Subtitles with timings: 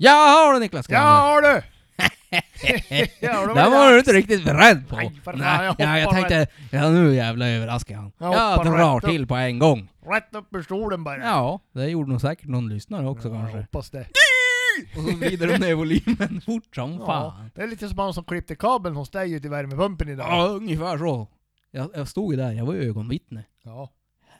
[0.00, 0.86] Ja du Niklas!
[0.88, 1.62] Ja du!
[3.20, 4.96] ja, då Den var du inte riktigt beredd på.
[4.96, 8.12] Nej, för fan, jag ja, jag hoppar tänkte, ja nu jävlar överraskar jag han.
[8.18, 9.10] Jag Jag hoppar drar rätt upp.
[9.10, 9.88] till på en gång.
[10.06, 11.16] Rätt upp ur stolen bara.
[11.18, 13.56] Ja, det gjorde nog säkert någon lyssnare också Ja, kanske.
[13.56, 14.06] Jag hoppas det.
[14.96, 17.50] Och så vrider de ner volymen fort som Ja, fan.
[17.54, 20.26] det är lite som han som klippte kabeln hos dig ute i värmepumpen idag.
[20.30, 21.28] Ja, ungefär så.
[21.70, 23.44] Jag, jag stod ju där, jag var ju ögonvittne.
[23.64, 23.90] Ja.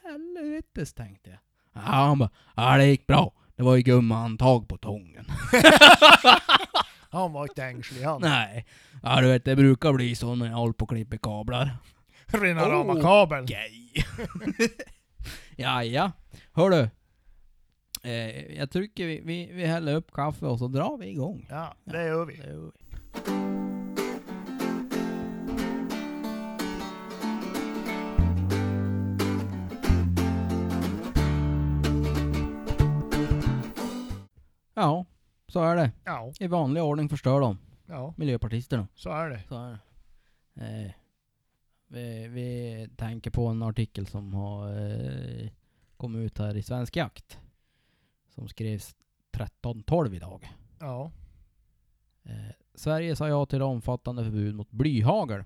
[0.03, 1.39] Helvetes tänkte jag.
[1.75, 3.33] Ja, han bara, ja det gick bra.
[3.59, 5.27] Det var ju gummahandtag på tången.
[7.11, 8.21] Han var inte ängslig han.
[8.21, 8.67] Nej.
[9.03, 11.77] Ja du vet, det brukar bli så när jag håller på och klipper kablar.
[12.27, 13.47] Rena rama kabeln.
[13.47, 13.89] Gay.
[15.57, 16.13] ja, ja.
[16.53, 16.89] Hörru.
[18.03, 21.47] Eh, jag tycker vi, vi, vi häller upp kaffe och så drar vi igång.
[21.51, 22.37] Ja, det gör vi.
[22.37, 23.48] Det gör vi.
[34.81, 35.05] Ja,
[35.49, 35.93] så är det.
[36.05, 38.89] Ja, I vanlig ordning förstör de, ja, miljöpartisterna.
[38.95, 39.43] så är det.
[39.49, 39.81] Så är det.
[40.67, 40.93] Eh,
[41.89, 45.49] vi, vi tänker på en artikel som har eh,
[45.97, 47.39] kommit ut här i Svensk Jakt.
[48.35, 48.97] Som skrevs
[49.33, 50.49] 13.12 idag.
[50.79, 51.13] Ja.
[52.25, 55.45] Eh, Sverige sa ja till omfattande förbud mot blyhagel.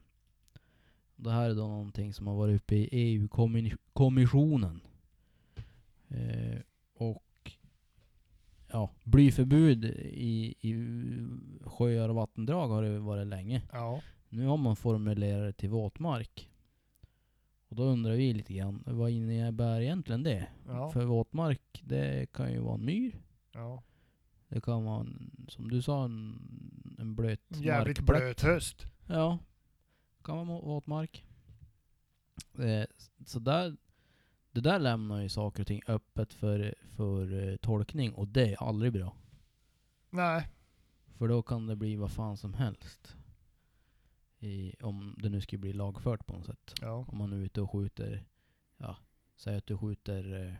[1.17, 4.81] Det här är då någonting som har varit uppe i EU-kommissionen.
[6.09, 6.61] Eh,
[6.95, 7.23] och
[8.73, 10.75] ja, blyförbud i, i
[11.65, 13.63] sjöar och vattendrag har det varit länge.
[13.73, 14.01] Ja.
[14.29, 16.49] Nu har man formulerat det till våtmark.
[17.69, 20.49] Och då undrar vi lite grann, vad innebär egentligen det?
[20.67, 20.91] Ja.
[20.91, 23.23] För våtmark, det kan ju vara en myr.
[23.53, 23.83] ja.
[24.49, 26.41] Det kan vara, en, som du sa, en,
[26.99, 28.07] en blöt Jävligt markplätt.
[28.23, 28.87] blöt höst.
[29.07, 29.39] Ja,
[30.25, 31.25] kan vara våtmark.
[32.59, 32.85] Eh,
[33.27, 33.77] så där,
[34.53, 38.63] det där lämnar ju saker och ting öppet för, för eh, tolkning och det är
[38.63, 39.17] aldrig bra.
[40.11, 40.49] Nej.
[41.19, 43.17] För då kan det bli vad fan som helst.
[44.39, 46.75] I, om det nu skulle bli lagfört på något sätt.
[46.81, 47.05] Ja.
[47.09, 48.25] Om man är ute och skjuter,
[48.77, 48.97] ja,
[49.37, 50.55] säg att du skjuter eh,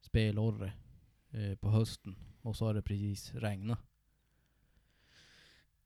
[0.00, 0.72] spelorre
[1.30, 3.78] eh, på hösten och så har det precis regnat.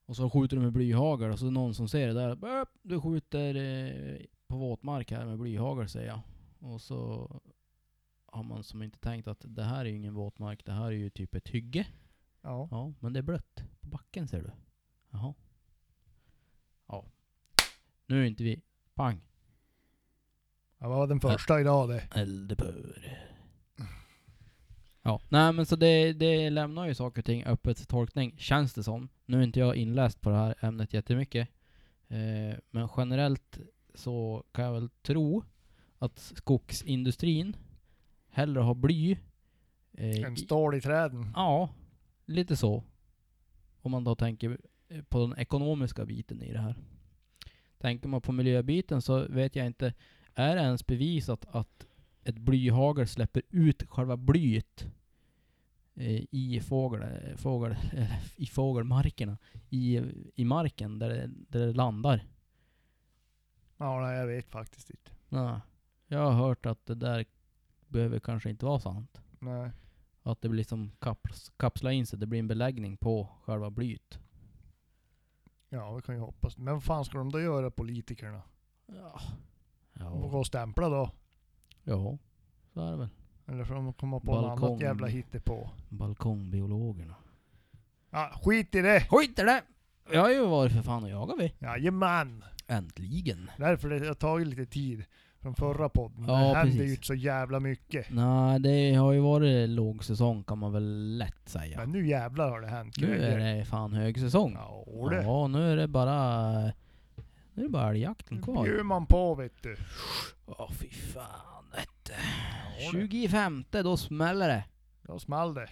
[0.07, 2.37] Och så skjuter du med blyhagel och så är det någon som ser det där.
[2.37, 6.21] "Böp, Du skjuter eh, på våtmark här med blyhagel säger jag.
[6.61, 7.31] Och så
[8.27, 10.91] har man som inte tänkt att det här är ju ingen våtmark, det här är
[10.91, 11.87] ju typ ett hygge.
[12.43, 12.69] Ja.
[12.71, 14.51] Ja, men det är blött på backen ser du.
[15.11, 15.35] Jaha.
[16.87, 17.05] Ja.
[18.07, 18.63] Nu är inte vi...
[18.95, 19.21] Pang.
[20.79, 22.09] Jag var den första idag det.
[22.15, 23.19] Eldupphör.
[25.03, 28.75] Ja, nej men så det, det lämnar ju saker och ting öppet för tolkning, känns
[28.75, 29.09] det som.
[29.27, 31.49] Nu är inte jag inläst på det här ämnet jättemycket.
[32.09, 33.59] Eh, men generellt
[33.95, 35.45] så kan jag väl tro
[36.03, 37.57] att skogsindustrin
[38.29, 39.17] hellre har bly.
[39.93, 41.33] Eh, i- stål i träden.
[41.35, 41.69] Ja,
[42.27, 42.85] lite så.
[43.83, 44.59] Om man då tänker
[44.89, 46.77] eh, på den ekonomiska biten i det här.
[47.79, 49.95] Tänker man på miljöbiten så vet jag inte,
[50.35, 51.87] är det ens bevisat att
[52.25, 54.87] ett blyhagel släpper ut själva blyet
[55.95, 57.77] eh, i, fågel, fågel,
[58.37, 59.39] i fågelmarkerna,
[59.71, 60.01] i,
[60.35, 62.25] i marken där det, där det landar?
[63.77, 65.11] Ja, nej, jag vet faktiskt inte.
[65.29, 65.61] Nej.
[66.13, 67.25] Jag har hört att det där
[67.89, 69.21] behöver kanske inte vara sant.
[69.39, 69.71] Nej.
[70.23, 74.19] Att det blir som kaps, kapsla in sig, det blir en beläggning på själva blyet.
[75.69, 76.59] Ja, vi kan ju hoppas.
[76.59, 78.43] Men vad fan ska de då göra, politikerna?
[78.87, 79.21] Ja.
[79.95, 81.11] De får gå och stämpla då.
[81.85, 82.19] ja.
[82.75, 83.09] Så är det väl.
[83.47, 84.69] Eller får de komma på något Balkong.
[84.71, 85.71] annat jävla hittepå.
[85.89, 87.15] Balkongbiologerna.
[88.11, 89.01] Ja, skit i det!
[89.11, 89.63] Skit i det!
[90.13, 91.55] Jag har ju varit för fan och jagat vi.
[91.59, 92.45] Jajamän!
[92.67, 93.51] Äntligen.
[93.59, 95.05] Därför det har tagit lite tid
[95.43, 96.25] från förra podden.
[96.29, 96.81] Ja, det händer precis.
[96.81, 98.11] ju inte så jävla mycket.
[98.11, 101.79] Nej, det har ju varit lågsäsong kan man väl lätt säga.
[101.79, 104.53] Men nu jävlar har det hänt nu är det fan högsäsong.
[104.53, 105.23] Ja, det.
[105.23, 106.51] Ja, nu är det bara...
[107.55, 108.65] Nu är det bara älgjakten Nu kvar.
[108.65, 109.77] bjuder man på vet du.
[110.47, 112.13] Åh fy fan vet du.
[112.85, 113.09] Ja, det.
[113.09, 114.65] 25 då smäller det.
[115.03, 115.69] Då small det.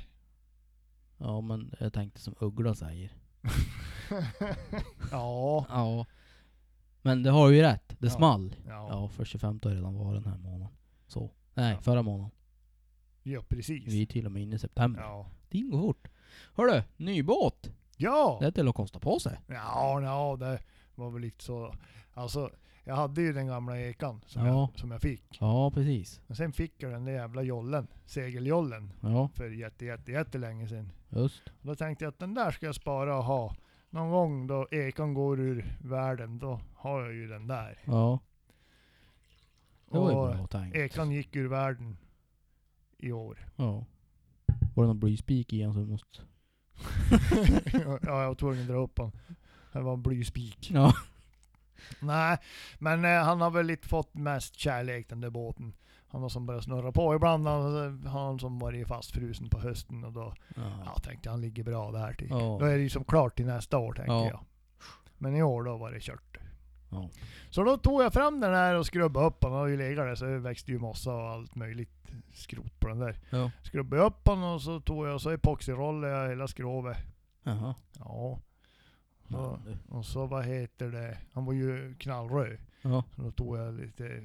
[1.18, 3.12] Ja men jag tänkte som Uggla säger.
[5.10, 5.66] ja.
[5.68, 6.06] Ja.
[7.02, 7.88] Men det har ju rätt.
[7.98, 8.10] Det Ja.
[8.12, 8.56] small.
[8.66, 8.86] Ja.
[8.90, 10.68] Ja, för 25 har redan varit den här månaden.
[11.06, 11.30] Så.
[11.54, 11.80] Nej, Ja.
[11.80, 12.30] förra månaden.
[13.22, 13.86] Ja, precis.
[13.92, 15.00] Vi är till och med inne i september.
[15.00, 15.30] Ja.
[15.50, 16.08] Tiden går fort.
[16.54, 17.70] Hörru, ny båt.
[17.96, 18.36] Ja!
[18.40, 19.38] Det är till att kosta på sig.
[19.46, 20.58] Ja, ja, det
[20.94, 21.74] var väl lite så.
[22.14, 22.50] Alltså,
[22.84, 24.48] jag hade ju den gamla ekan som, Ja.
[24.52, 25.38] jag, som jag fick.
[25.40, 26.20] Ja, precis.
[26.26, 30.92] Men sen fick jag den där jävla jollen, segeljollen, Ja, för jätte, jätte, jättelänge sedan.
[31.08, 31.42] just.
[31.48, 33.54] Och då tänkte jag att den där ska jag spara och ha.
[33.90, 37.78] Någon gång då ekan går ur världen, då har jag ju den där.
[37.84, 38.20] Ja.
[39.90, 40.76] Det var ju bra tänkt.
[40.76, 41.96] ekan gick ur världen
[42.98, 43.48] i år.
[43.56, 43.86] Ja.
[44.74, 46.20] Var det någon blyspik i den så du måste
[47.72, 49.12] ja, jag var tvungen att dra upp han.
[49.72, 50.70] Det var en blyspik.
[50.70, 50.92] Ja.
[52.00, 52.38] Nej,
[52.78, 55.74] men eh, han har väl lite fått mest kärlek den där båten.
[56.10, 57.14] Han har som börjat snurra på.
[57.14, 60.62] Ibland har han som varit fastfrusen på hösten och då Ja.
[60.84, 62.28] ja, tänkte jag han ligger bra där till.
[62.30, 62.56] Ja.
[62.60, 64.26] Då är det ju som klart till nästa år tänker Ja.
[64.26, 64.40] jag.
[65.18, 66.38] Men i år då var det kört.
[66.90, 67.08] Ja.
[67.50, 69.50] Så då tog jag fram den här och skrubbade upp den.
[69.50, 72.88] Han har ju legat där så det växte ju mossa och allt möjligt skrot på
[72.88, 73.16] den där.
[73.30, 73.50] Ja.
[73.62, 76.96] Skrubbade upp den och så tog jag så epoxyrollade jag hela skrovet.
[77.42, 77.74] Jaha.
[77.98, 78.38] Ja.
[79.30, 79.58] Så,
[79.88, 82.58] och så vad heter det, han var ju knallröd.
[82.82, 83.04] Ja.
[83.16, 84.22] Så då tog jag lite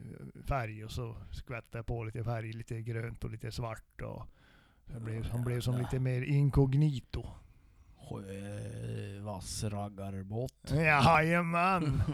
[0.47, 4.01] färg och så skvättade jag på lite färg, lite grönt och lite svart.
[4.01, 4.27] Och
[4.85, 7.25] det blev, han blev som lite mer inkognito.
[9.21, 10.71] Vass raggarbåt.
[10.71, 12.01] Jajamän!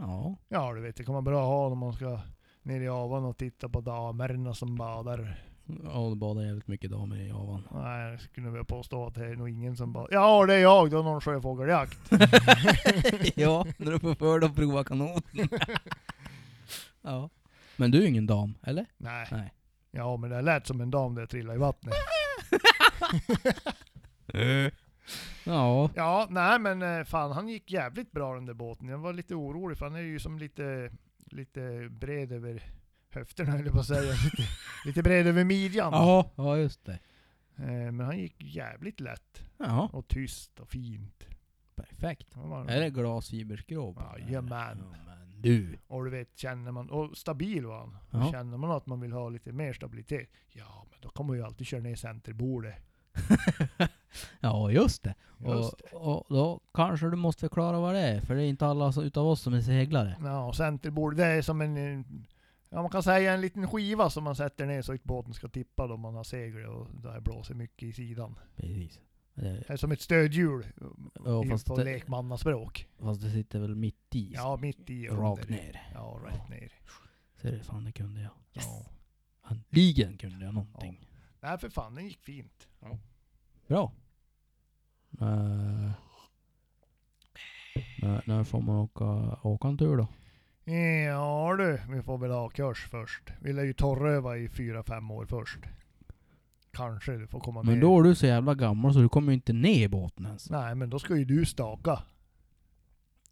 [0.00, 0.36] Ja.
[0.48, 2.20] Ja du vet, det kan vara bra att ha när man ska
[2.62, 5.47] ner i avan och titta på damerna som badar.
[5.84, 7.68] Ja, det badar jävligt mycket damer i Javan.
[7.72, 10.08] Nej, jag skulle vilja påstå att det är nog ingen som badar.
[10.12, 11.98] Ja, det är jag då, någon sjöfågeljakt.
[13.34, 15.48] ja, när du får för dig att prova kanoten.
[17.02, 17.30] ja.
[17.76, 18.86] Men du är ingen dam, eller?
[18.96, 19.28] Nej.
[19.30, 19.52] Nej.
[19.90, 21.94] Ja, men det lät som en dam där jag trillade i vattnet.
[25.44, 25.90] Ja.
[25.94, 28.88] Ja, nej men eh, fan han gick jävligt bra den där båten.
[28.88, 30.90] Jag var lite orolig för han är ju som lite,
[31.26, 32.62] lite bred över
[33.14, 34.12] höfterna höll jag på att säga.
[34.12, 34.42] Lite,
[34.84, 35.92] lite bred över midjan.
[35.92, 36.98] Ja, ja just det.
[37.56, 39.42] Eh, Men han gick jävligt lätt.
[39.58, 41.24] Ja, Och tyst och fint.
[41.74, 42.34] perfekt.
[42.34, 44.18] Han var- Är det den här?
[44.18, 44.78] Jajamän.
[44.92, 45.78] Ja, men du.
[45.86, 47.96] Och du vet, känner man, och stabil var han.
[48.10, 48.24] Ja.
[48.24, 51.36] Och Känner man att man vill ha lite mer stabilitet, ja men då kommer man
[51.36, 52.74] ju alltid köra ner centerbordet.
[54.40, 55.14] ja, just det.
[55.38, 58.66] Just Och, och då kanske du måste förklara vad det är, för det är inte
[58.66, 60.16] alla så- utav oss som är seglare.
[60.24, 62.04] Ja, centerbordet det är som en, eh,
[62.70, 65.48] ja man kan säga en liten skiva som man sätter ner så att båten ska
[65.48, 68.38] tippa då man har segel och det blåser mycket i sidan.
[68.56, 69.00] Precis.
[69.34, 70.66] Det, Det är som ett stödhjul
[71.24, 72.88] Ja, i- fast på det- lekmannaspråk.
[72.98, 74.32] fast det sitter väl mitt i.
[74.34, 75.56] Ja, mitt i Rakt under.
[75.62, 75.90] ner.
[75.94, 76.72] Ja, rätt ner.
[77.36, 78.32] Ser du, fan det kunde jag.
[78.52, 78.86] Ja.
[79.50, 81.08] Äntligen kunde jag någonting.
[81.40, 82.68] Nej för fan, den gick fint.
[83.66, 83.92] Bra.
[85.22, 85.90] Uh,
[88.02, 89.04] när, när får man åka,
[89.42, 90.06] åka en tur då?
[90.72, 93.22] Ja du, vi får väl ha kurs först.
[93.40, 95.58] Vi lär ju torröva i fyra fem år först.
[96.72, 97.82] Kanske du får komma Men med.
[97.82, 100.50] då är du så jävla gammal så du kommer ju inte ner i båten ens.
[100.50, 101.98] Nej men då ska ju du staka.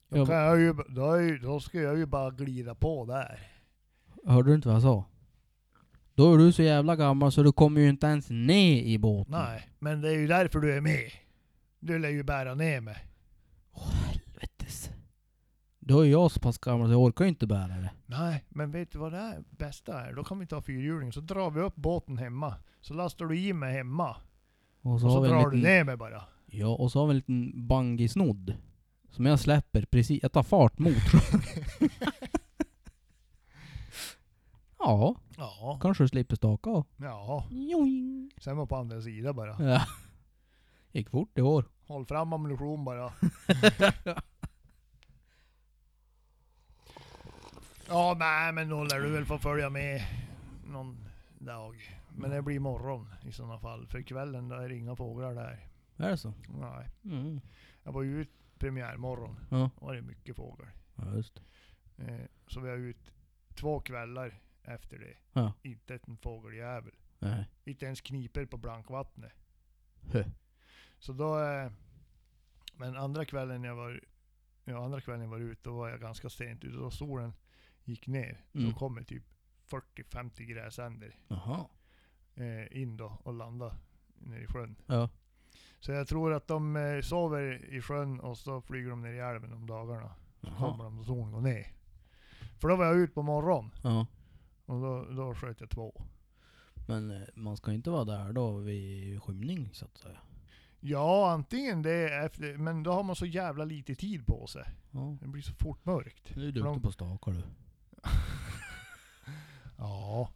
[0.08, 3.38] Då, Jag, kan jag ju, då, ju, då ska jag ju bara glida på där.
[4.26, 5.04] hörde du inte vad jag sa?
[6.14, 9.32] Då är du så jävla gammal så du kommer ju inte ens ner i båten.
[9.32, 11.10] Nej, men det är ju därför du är med.
[11.80, 12.96] Du lär ju bära ner mig.
[15.88, 17.90] Då är jag så pass gammal så jag orkar ju inte bära det.
[18.06, 19.44] Nej, men vet du vad det är?
[19.50, 20.12] bästa är?
[20.12, 22.54] Då kan vi ta fyrhjulingen, så drar vi upp båten hemma.
[22.80, 24.16] Så lastar du i mig hemma.
[24.82, 26.22] Och så, Och så en drar du liten, ner mig bara.
[26.46, 28.54] Ja, och så har vi en liten bangisnodd.
[29.10, 30.94] Som jag släpper precis, jag tar fart mot.
[34.78, 35.78] ja, Ja.
[35.82, 36.84] kanske du slipper staka.
[36.96, 37.44] Ja.
[37.50, 38.30] Joing.
[38.40, 39.70] Sen var på andra sidan bara.
[39.72, 39.82] Ja.
[40.92, 41.64] Gick fort i år.
[41.86, 43.12] Håll fram ammunition bara.
[47.88, 50.02] Ja, nej men då lär du väl få följa med
[50.64, 51.98] någon dag.
[52.16, 53.86] Men det blir imorgon i sådana fall.
[53.86, 55.68] För kvällen där är det inga fåglar där.
[55.96, 56.34] Är det så?
[56.48, 56.88] Nej.
[57.04, 57.40] Mm.
[57.82, 59.36] Jag var ju ut premiärmorgon.
[59.50, 59.70] Ja.
[59.80, 60.66] Då var det mycket fågel.
[60.94, 61.42] ja, just.
[61.96, 63.12] Eh, så vi har ut
[63.54, 65.16] två kvällar efter det.
[65.32, 65.52] Ja.
[65.62, 66.94] Inte en fågeljävel.
[67.18, 67.44] Nej.
[67.64, 69.32] Inte ens kniper på blankvattnet.
[70.12, 70.24] Hö.
[70.98, 71.40] Så då...
[71.40, 71.72] Eh,
[72.76, 74.00] men andra kvällen jag var...
[74.64, 76.76] Ja, andra kvällen jag var ute, då var jag ganska sent ute.
[76.76, 77.32] Då solen
[77.88, 78.44] gick ner.
[78.54, 78.70] Mm.
[78.70, 79.22] Då kom det typ
[79.70, 81.16] 40-50 gräsänder
[82.34, 83.74] eh, in då och landade
[84.18, 84.76] nere i sjön.
[84.86, 85.08] Ja.
[85.80, 89.18] Så jag tror att de eh, sover i sjön och så flyger de ner i
[89.18, 90.14] älven om dagarna.
[90.40, 90.84] Så kommer Jaha.
[90.84, 91.72] de då solen går ner.
[92.58, 94.06] För då var jag ute på morgonen Ja.
[94.66, 96.02] och då, då sköt jag två.
[96.88, 100.18] Men eh, man ska inte vara där då vid skymning så att säga.
[100.80, 104.64] Ja, antingen det efter, men då har man så jävla lite tid på sig.
[104.90, 105.16] Ja.
[105.20, 106.34] Det blir så fort mörkt.
[106.34, 107.42] Du är För de- duktig på stakar du.
[109.78, 110.28] Ja.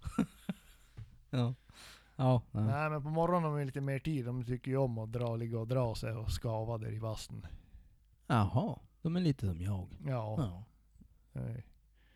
[1.31, 1.55] Ja.
[2.17, 2.43] Ja.
[2.53, 2.65] Nej.
[2.65, 4.25] Nej men på morgonen har man lite mer tid.
[4.27, 7.47] De tycker ju om att dra, ligga och dra sig och skava där i vassen.
[8.27, 8.79] Jaha.
[9.03, 9.87] De är lite som jag.
[10.07, 10.37] Ja.
[10.39, 10.65] Ja.
[11.41, 11.57] eh,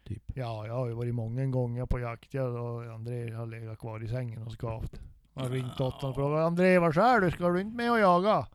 [0.04, 0.22] Typ.
[0.36, 2.34] Ja, jag har ju varit många gånger på jakt.
[2.34, 5.00] Jag och André har legat kvar i sängen och skavt.
[5.34, 7.30] Har ringt åt honom och frågat André, var är du?
[7.30, 8.46] Ska du inte med och jaga?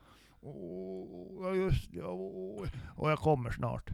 [0.41, 2.67] Oh, just ja, oh.
[2.95, 3.89] Och jag kommer snart.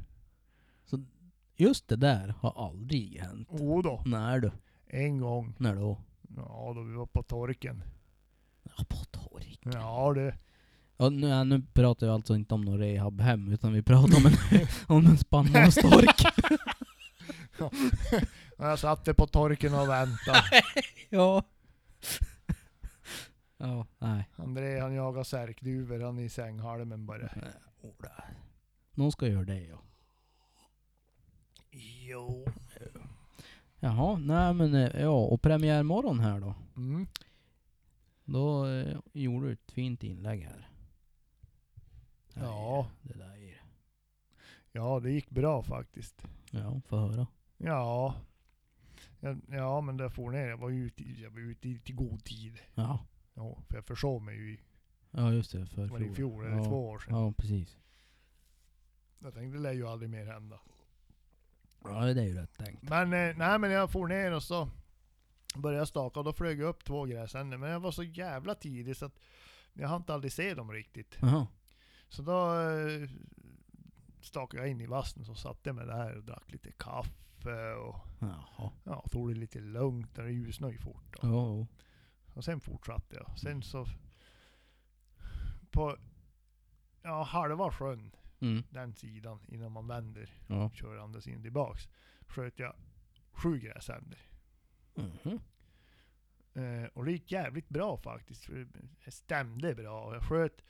[1.57, 3.49] Just det där har aldrig hänt.
[3.51, 4.01] Oh då.
[4.05, 4.51] När du?
[4.87, 5.55] En gång.
[5.57, 6.01] När då?
[6.35, 7.83] Ja, då vi var på torken.
[8.63, 9.59] Ja, på torg.
[9.63, 10.33] Ja du.
[10.97, 14.33] Ja, nu, nu pratar vi alltså inte om någon rehabhem, utan vi pratar om en,
[14.87, 16.21] om en spannmålstork.
[18.57, 20.41] Jag satt på torken och väntade.
[21.09, 21.43] ja.
[23.57, 24.29] ja, nej.
[24.35, 27.29] André han jagar särkduvor, han är i sänghalmen bara.
[28.93, 29.81] Någon ska göra det ja.
[31.79, 32.45] Jo.
[33.79, 36.55] Jaha, nej men eh, ja, och premiärmorgon här då.
[36.75, 37.07] Mm.
[38.25, 40.69] Då eh, gjorde du ett fint inlägg här.
[42.33, 42.87] Ja.
[43.01, 43.61] Det där är
[44.71, 46.27] Ja, det gick bra faktiskt.
[46.51, 47.27] Ja, få höra.
[47.57, 48.15] Ja.
[49.19, 50.47] Ja, ja men det får ner.
[50.47, 52.59] Jag var ute, i- jag var ute i god tid.
[52.75, 53.05] Ja.
[53.33, 54.59] Ja, för jag försov mig ju i,
[55.11, 56.63] Ja just det, för var det i fjol eller ja.
[56.65, 57.15] två år sedan.
[57.15, 57.77] Ja precis.
[59.19, 60.59] Jag tänkte det lär ju aldrig mer hända.
[61.89, 62.89] Ja det är ju rätt tänkt.
[62.89, 64.69] Men eh, nej men jag for ner och så
[65.55, 67.57] började jag staka och då flög jag upp två gräsänder.
[67.57, 69.19] Men jag var så jävla tidig så att
[69.73, 71.17] jag hann inte aldrig se dem riktigt.
[71.21, 71.47] Jaha.
[72.09, 73.09] Så då eh,
[74.21, 78.71] stakade jag in i vassen så satte mig där och drack lite kaffe och Jaha.
[78.83, 80.15] ja, tog det lite lugnt.
[80.15, 81.21] Det ljusnade ju fort.
[81.21, 81.27] Då.
[81.27, 81.67] Ja, ja.
[82.33, 83.39] Och sen fortsatte jag.
[83.39, 83.85] Sen så
[85.71, 85.97] på
[87.01, 88.11] ja, halva sjön,
[88.51, 88.63] Mm.
[88.69, 90.69] den sidan innan man vänder Ja.
[90.73, 91.87] kör andra sidan tillbaks.
[92.27, 92.75] Sköt jag
[93.31, 94.19] sju gräsänder.
[94.95, 95.39] Mhm.
[96.53, 98.47] Eh, och det gick jävligt bra faktiskt.
[99.05, 100.13] Det stämde bra.
[100.13, 100.61] Jag sköt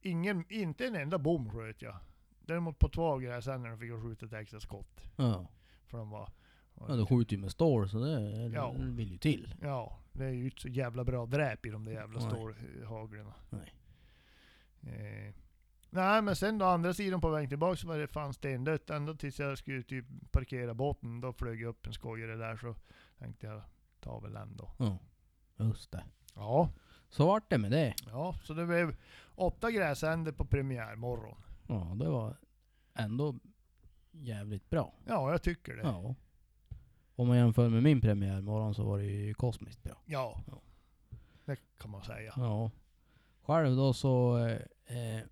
[0.00, 1.96] ingen, inte en enda bom sköt jag.
[2.40, 5.00] Däremot på två av gräsänderna fick jag skjuta ett extra skott.
[5.16, 5.48] Ja.
[5.86, 6.32] För de var...
[6.74, 8.74] Ja, du skjuter ju med stål så det, Ja.
[8.78, 9.54] det vill ju till.
[9.62, 13.34] Ja, det är ju inte så jävla bra dräp i de där jävla stålhaglarna.
[13.50, 13.74] Nej.
[14.82, 15.34] Eh,
[15.94, 18.90] nej men sen då andra sidan på vägen tillbaka så var det fan stendött.
[18.90, 21.20] Ända tills jag skulle typ parkera båten.
[21.20, 22.74] Då flög jag upp en skojare där så
[23.18, 23.62] tänkte jag
[24.00, 24.70] ta väl den då.
[24.78, 24.98] Ja.
[25.56, 26.04] Just det.
[26.34, 26.70] Ja,
[27.08, 27.94] Så vart det med det.
[28.06, 28.96] ja så det blev
[29.34, 31.36] åtta gräsänder på premiärmorgon.
[31.68, 32.36] Ja, det var
[32.94, 33.34] ändå
[34.10, 34.94] jävligt bra.
[35.06, 35.82] Ja, jag tycker det.
[35.82, 36.14] Ja.
[37.16, 40.02] Om man jämför med min premiärmorgon så var det ju kosmiskt bra.
[40.06, 40.40] ja.
[40.46, 40.60] Ja.
[41.44, 42.32] Det kan man säga.
[42.36, 42.70] Ja.
[43.42, 44.38] Själv då så...
[44.38, 44.58] Eh,
[45.16, 45.22] eh,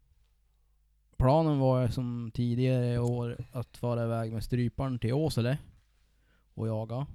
[1.16, 5.58] planen var ju som tidigare i år att fara iväg med stryparen till Åsele
[6.54, 7.06] och jaga.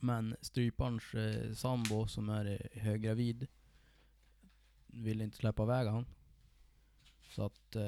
[0.00, 3.46] Men stryparens eh, sambo som är höggravid
[4.86, 6.06] ville inte släppa iväg han.
[7.30, 7.82] Så att eh,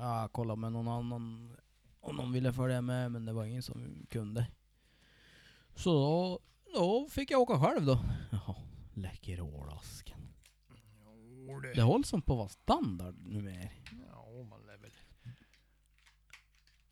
[0.00, 1.56] jag kollade med någon annan
[2.00, 4.46] om någon ville följa med men det var ingen som kunde.
[5.74, 6.40] Så då,
[6.74, 7.98] då fick jag åka själv då.
[8.30, 8.56] Jaha,
[8.94, 10.23] läcker ålasken.
[11.48, 11.74] Jo, det.
[11.74, 13.68] Det hålls som på att vara standard numera.
[14.10, 14.90] Ja, man lär väl.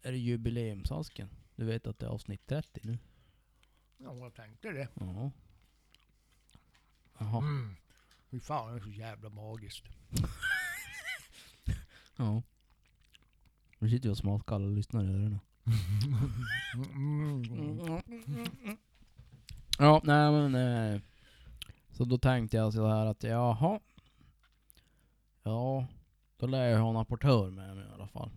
[0.02, 1.28] Är det jubileumsasken?
[1.56, 2.98] Du vet att det är avsnitt 30 nu?
[3.96, 4.88] Ja, jag tänkte det.
[4.94, 5.30] Ja.
[7.18, 7.38] Jaha.
[7.38, 7.76] Mm.
[8.30, 9.84] Fy fan, det är så jävla magiskt.
[12.16, 12.42] Ja.
[13.78, 15.40] Nu sitter jag och smaskar och lyssnar i öronen.
[19.78, 20.54] Ja, nej men...
[20.54, 21.00] Eh,
[21.90, 23.80] så då tänkte jag så här att jaha.
[25.42, 25.86] Ja,
[26.36, 28.30] då lär jag ha en apportör med mig i alla fall.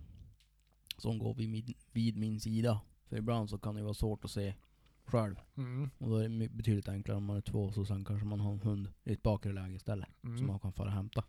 [0.97, 2.81] Som går vid min, vid min sida.
[3.09, 4.53] För ibland så kan det vara svårt att se
[5.05, 5.35] själv.
[5.57, 5.89] Mm.
[5.97, 8.51] Och då är det betydligt enklare om man är två, så sen kanske man har
[8.53, 10.09] en hund i ett bakre läge istället.
[10.21, 10.47] Som Mm.
[10.47, 11.23] man kan fara och hämta.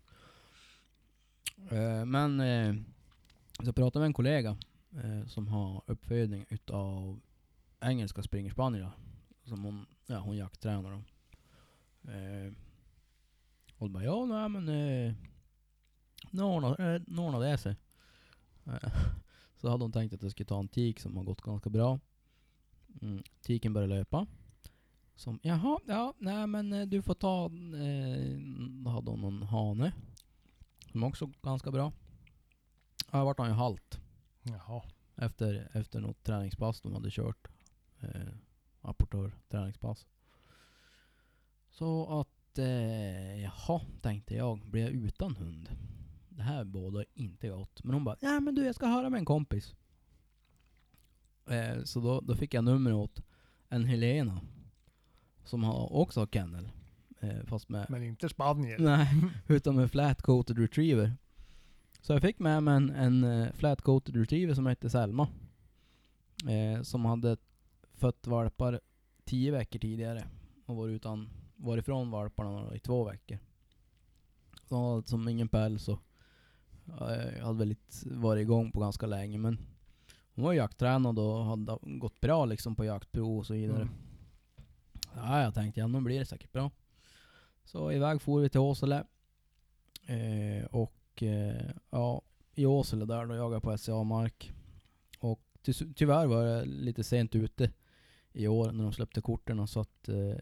[1.71, 2.75] Eh, men eh,
[3.61, 4.56] så jag pratade med en kollega
[5.04, 7.21] eh, som har uppfödning utav
[7.80, 8.92] engelska springerspanirar.
[9.45, 11.04] Som hon, ja, hon jakttränar dem.
[12.04, 12.52] Eh,
[13.78, 15.14] och då bara, ja nej men eh,
[16.30, 17.76] nu ordnar eh, nu det sig.
[18.64, 18.92] Eh,
[19.56, 22.00] så hade hon tänkt att jag skulle ta en tik som har gått ganska bra.
[23.02, 24.26] Mm, tiken började löpa.
[25.14, 28.38] Som, jaha, ja, nej men eh, du får ta, eh,
[28.85, 29.92] då hade hon någon hane.
[30.92, 31.92] Som också ganska bra.
[33.12, 34.00] Ja, vart han ju halt.
[34.42, 34.83] Jaha.
[35.16, 37.49] Efter, efter något träningspass de hade kört.
[38.00, 38.33] Eh,
[38.80, 40.06] apportör träningspass.
[41.71, 44.71] Så att, eh, jaha, tänkte jag.
[44.71, 45.68] Blir jag utan hund?
[46.37, 47.85] Det här båda inte gott.
[47.85, 49.75] Men hon bara, ja men du jag ska höra med en kompis.
[51.50, 53.23] Eh, så då, då fick jag nummer åt
[53.69, 54.40] en Helena.
[55.45, 56.69] Som har, också har kennel.
[57.21, 58.85] Eh, fast med Men inte Spanien.
[58.85, 59.09] Nej,
[59.47, 61.12] utan med flat coated retriever.
[62.00, 65.28] Så jag fick med mig en, en eh, flat coated retriever som hette Selma.
[66.49, 67.37] Eh, som hade
[67.95, 68.81] fött valpar
[69.25, 70.28] tio veckor tidigare.
[70.66, 73.38] Och var utan, var ifrån valparna i två veckor.
[74.69, 76.00] Så hon hade som ingen päls och
[76.88, 79.59] eh, hade väl inte varit igång på ganska länge men
[80.35, 83.83] hon var jakttränad och hade gått bra liksom på jaktprov och så vidare.
[83.83, 83.95] Mm.
[85.14, 86.71] Ja, jag tänkte ja, nu blir det säkert bra.
[87.64, 89.05] Så iväg for vi till Åsele.
[90.07, 92.23] Eh, och eh, ja,
[92.55, 94.52] i Åsele där då jagade jag på SCA-mark.
[95.19, 97.71] Och ty- tyvärr var jag lite sent ute
[98.33, 100.37] i år när de släppte korten så att eh,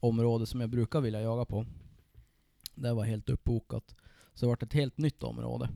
[0.00, 1.66] området som jag brukar vilja jaga på,
[2.74, 3.94] det var helt uppbokat.
[4.34, 5.68] Så det vart ett helt nytt område.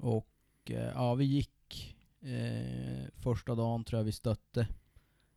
[0.00, 0.28] Och
[0.64, 4.68] eh, ja, vi gick eh, första dagen tror jag vi stötte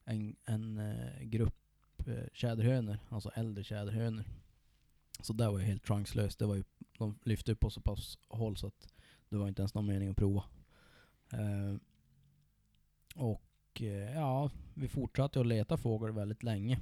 [0.05, 4.23] en, en eh, grupp eh, tjäderhönor, alltså äldre tjäderhönor.
[5.19, 6.35] Så där var jag helt chanslös.
[6.35, 6.63] Det var ju,
[6.97, 8.87] de lyfte upp på så pass håll så att
[9.29, 10.43] det var inte ens någon mening att prova.
[11.31, 11.75] Eh,
[13.15, 16.79] och eh, ja, vi fortsatte att leta fågel väldigt länge.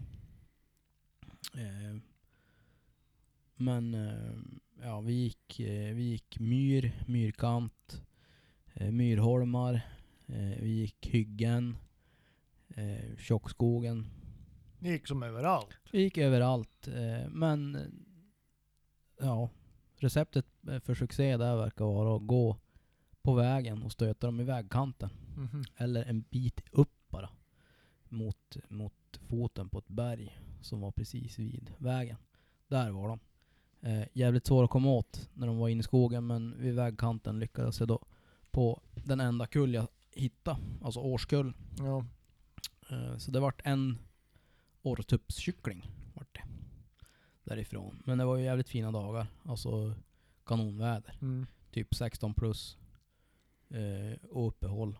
[1.53, 1.97] Eh,
[3.55, 3.95] men
[4.83, 8.03] ja, vi gick, eh, vi gick myr, myrkant,
[8.73, 9.73] eh, myrholmar,
[10.27, 11.77] eh, vi gick hyggen,
[13.17, 14.07] tjockskogen.
[14.79, 15.67] Ni gick som överallt.
[15.91, 16.87] Vi gick överallt.
[17.29, 17.77] Men
[19.19, 19.49] ja,
[19.95, 20.45] receptet
[20.83, 22.57] för succé där verkar vara att gå
[23.21, 25.09] på vägen och stöta dem i vägkanten.
[25.37, 25.63] Mhm.
[25.77, 27.29] Eller en bit upp bara.
[28.09, 32.17] Mot, mot foten på ett berg som var precis vid vägen.
[32.67, 33.19] Där var de.
[33.81, 37.39] Eh, jävligt svåra att komma åt när de var inne i skogen men vid vägkanten
[37.39, 38.05] lyckades jag då
[38.51, 41.53] på den enda kull jag hittade, alltså årskull.
[41.77, 42.05] Ja.
[42.89, 43.97] Eh, så det vart en
[44.81, 46.43] orrtuppskyckling vart det.
[47.43, 48.03] Därifrån.
[48.05, 49.27] Men det var ju jävligt fina dagar.
[49.43, 49.93] Alltså
[50.45, 51.17] kanonväder.
[51.21, 51.45] Mm.
[51.71, 52.77] Typ 16 plus.
[53.69, 54.99] Eh, och uppehåll.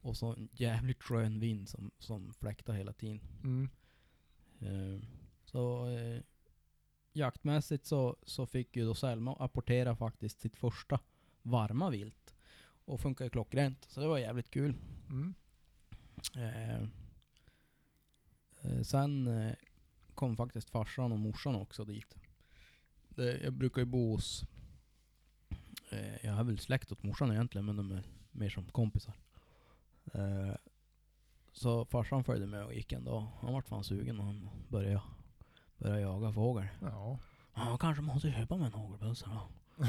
[0.00, 3.20] Och så en jävligt skön vind som, som fläktade hela tiden.
[3.44, 3.68] Mm.
[4.60, 5.02] Eh,
[5.44, 6.22] så eh,
[7.12, 11.00] jaktmässigt så, så fick ju då Selma apportera faktiskt sitt första
[11.42, 12.34] varma vilt.
[12.84, 13.84] Och funkar ju klockrent.
[13.88, 14.74] Så det var jävligt kul.
[15.08, 15.34] Mm.
[16.36, 16.82] Eh,
[18.62, 19.54] eh, sen eh,
[20.14, 22.16] kom faktiskt farsan och morsan också dit.
[23.08, 24.44] Det, jag brukar ju bo hos...
[25.90, 29.14] Eh, jag har väl släkt åt morsan egentligen, men de är mer som kompisar.
[30.12, 30.54] Eh,
[31.52, 33.26] så farsan följde med och gick en dag.
[33.40, 35.02] Han vart fan sugen och han började,
[35.80, 36.68] började jaga fågel.
[36.80, 37.18] Ja.
[37.54, 39.48] Ja, kanske måste köpa mig en hagelbössa då.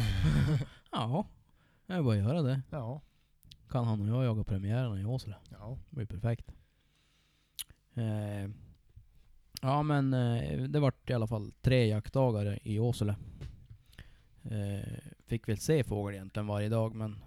[0.92, 1.26] ja,
[1.86, 2.62] jag bara göra det.
[2.70, 3.02] Ja.
[3.70, 5.36] Kan han och jag jaga premiären i Åsele.
[5.50, 5.78] Ja.
[5.90, 6.52] Det blir perfekt.
[7.94, 8.50] Eh,
[9.62, 13.16] ja men eh, det vart i alla fall tre jaktdagar i Åsele.
[14.44, 17.20] Eh, fick väl se fågel egentligen varje dag men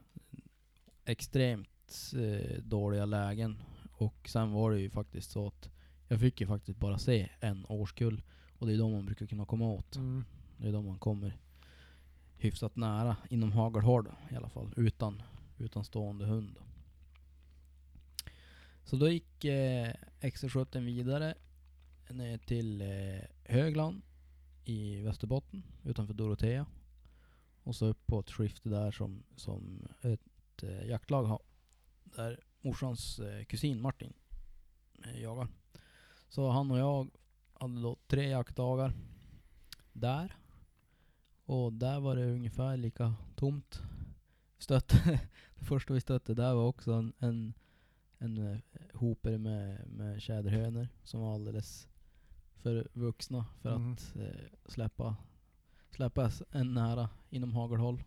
[1.04, 3.62] extremt eh, dåliga lägen.
[3.92, 5.70] Och sen var det ju faktiskt så att
[6.08, 8.22] jag fick ju faktiskt bara se en årskull.
[8.64, 9.96] Och det är de man brukar kunna komma åt.
[9.96, 10.24] Mm.
[10.56, 11.36] Det är de man kommer
[12.36, 14.74] hyfsat nära inom hagelhåll i alla fall.
[14.76, 15.22] Utan,
[15.58, 16.58] utan stående hund.
[18.84, 21.34] Så då gick eh, XC17 vidare
[22.10, 24.02] ner till eh, Högland
[24.64, 26.66] i Västerbotten utanför Dorotea.
[27.62, 31.42] Och så upp på ett skifte där som, som ett eh, jaktlag har.
[32.04, 34.12] Där morsans eh, kusin Martin
[35.04, 35.48] eh, jagar.
[36.28, 37.10] Så han och jag
[37.64, 38.92] hade då tre jaktdagar
[39.92, 40.36] där.
[41.44, 43.82] Och där var det ungefär lika tomt.
[44.58, 45.20] Stötte,
[45.58, 47.54] det första vi stötte där var också en, en,
[48.18, 48.58] en eh,
[48.94, 51.88] hoper med, med tjäderhönor som var alldeles
[52.54, 53.92] för vuxna för Mm.
[53.92, 55.16] att eh, släppa,
[55.90, 58.02] släppa s- en nära inom hagelhåll.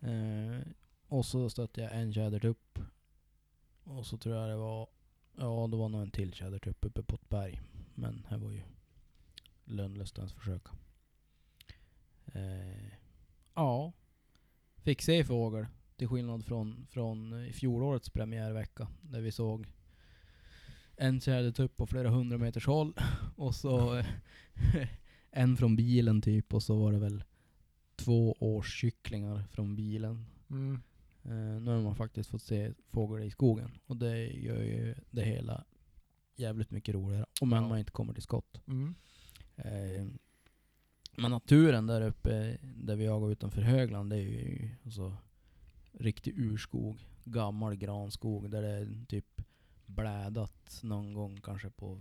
[0.00, 0.60] Eh,
[1.08, 2.78] och så stötte jag en tjädertupp.
[3.84, 4.88] Och så tror jag det var,
[5.36, 7.60] ja det var nog en till tjädertupp uppe på ett berg.
[7.98, 8.62] Men det var ju
[9.64, 10.70] lönlöst att ens försöka.
[12.26, 12.92] Eh,
[13.54, 13.92] ja,
[14.76, 15.66] fick se fågel.
[15.96, 18.88] Till skillnad från, från fjolårets premiärvecka.
[19.00, 19.66] Där vi såg
[20.96, 22.94] en tjädertupp på flera hundra meters håll.
[23.36, 24.06] Och så eh,
[25.30, 26.54] en från bilen typ.
[26.54, 27.24] Och så var det väl
[27.96, 30.26] två årskycklingar från bilen.
[30.50, 30.80] Mm.
[31.22, 33.70] Eh, nu har man faktiskt fått se fågel i skogen.
[33.86, 35.64] Och det gör ju det hela
[36.38, 37.26] jävligt mycket roligare.
[37.40, 37.68] Om än Ja.
[37.68, 38.60] man inte kommer till skott.
[38.66, 38.94] Mm.
[39.56, 40.06] Eh,
[41.16, 45.16] men naturen där uppe, där vi jagar utanför Högland, det är ju alltså
[45.92, 46.98] riktig urskog.
[47.24, 49.42] Gammal granskog där det är typ
[49.86, 52.00] blädat någon gång kanske på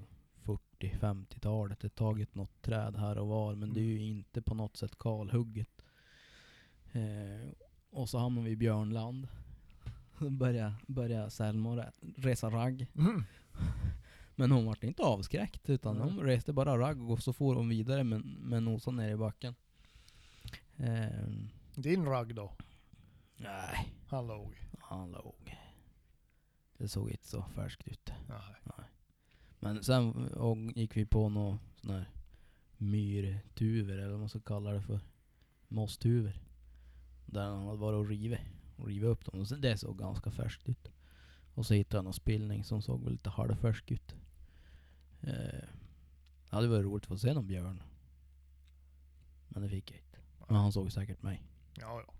[0.79, 1.79] 40-50-talet.
[1.79, 4.97] Det tagit något träd här och var, men det är ju inte på något sätt
[4.99, 5.81] kalhugget.
[6.91, 7.49] Eh,
[7.89, 9.27] och så hamnar vi i Björnland.
[10.19, 12.87] Börjar börja Selma re- resa ragg.
[12.95, 13.23] Mm.
[14.39, 16.03] Men hon vart inte avskräckt utan Nej.
[16.09, 19.55] hon reste bara ragg och så for hon vidare med, med nosan ner i backen.
[20.77, 22.53] Ehm, Din ragg då?
[23.37, 24.55] nej, Han låg?
[24.79, 25.57] han låg.
[26.77, 28.09] Det såg inte så färskt ut.
[28.29, 28.85] Nej.
[29.59, 32.09] Men sen och gick vi på någon sån här
[32.77, 34.99] myrtuvor eller vad man ska kalla det för.
[35.67, 36.33] mosthuvor.
[37.25, 38.39] Där han hade varit och rivit,
[38.77, 39.39] och rivit upp dem.
[39.39, 40.91] Och så- det såg ganska färskt ut.
[41.53, 44.15] Och så hittade han någon spillning som såg väl lite halvfärsk ut.
[45.27, 45.67] Eh,
[46.49, 47.83] det hade varit roligt att få se någon björn.
[49.47, 50.17] Men det fick jag inte.
[50.47, 51.43] Men han såg säkert mig.
[51.73, 52.13] Ja, ja.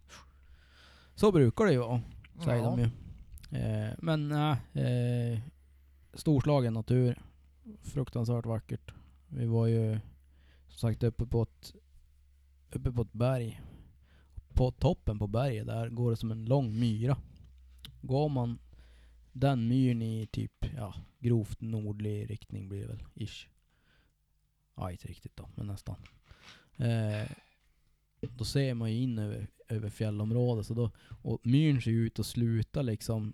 [1.16, 2.02] Så brukar det ju vara,
[2.44, 2.70] säger ja.
[2.70, 2.90] de ju.
[3.60, 5.40] Eh, men nej, eh,
[6.14, 7.22] storslagen natur.
[7.82, 8.94] Fruktansvärt vackert.
[9.28, 10.00] Vi var ju
[10.68, 11.74] som sagt uppe på ett,
[12.72, 13.62] uppe på ett berg.
[14.54, 17.18] På toppen på berget där går det som en lång myra.
[18.02, 18.60] Går man
[19.40, 23.48] den myren i typ, ja, grovt nordlig riktning blir det väl, ish.
[24.76, 25.96] Ja, inte riktigt då, men nästan.
[26.78, 27.32] Eh,
[28.22, 30.66] då ser man ju in över, över fjällområdet.
[30.66, 33.34] Så då, och myren ser ju ut att sluta liksom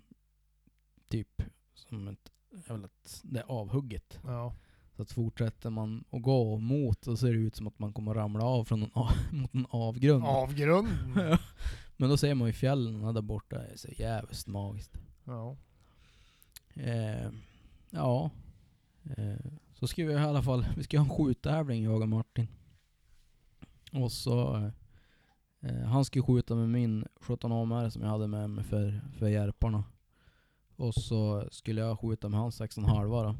[1.08, 1.42] typ
[1.74, 2.32] som ett,
[2.68, 4.18] jag vet att det är avhugget.
[4.24, 4.54] Ja.
[4.96, 8.10] Så att fortsätter man att gå mot så ser det ut som att man kommer
[8.10, 10.24] att ramla av från en av, mot en avgrund.
[10.24, 11.12] Avgrunden.
[11.16, 11.38] Ja.
[11.96, 14.98] Men då ser man ju fjällen där borta, det är så jävligt magiskt.
[15.24, 15.56] Ja.
[16.74, 17.30] Eh,
[17.90, 18.30] ja.
[19.16, 22.48] Eh, så ska vi i alla fall, vi ska ha en skjuttävling jag och Martin.
[23.92, 24.70] Och så, eh,
[25.60, 29.28] eh han ska skjuta med min 17 AMR som jag hade med mig för, för
[29.28, 29.84] Järparna.
[30.76, 33.36] Och så skulle jag skjuta med hans 6,5 då.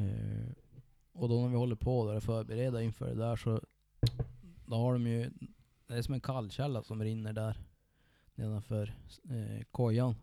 [0.00, 0.52] Eh,
[1.12, 3.60] och då när vi håller på där och förbereder inför det där så,
[4.66, 5.30] då har de ju,
[5.86, 7.56] det är som en kallkälla som rinner där
[8.34, 8.94] nedanför
[9.30, 10.14] eh, kojan.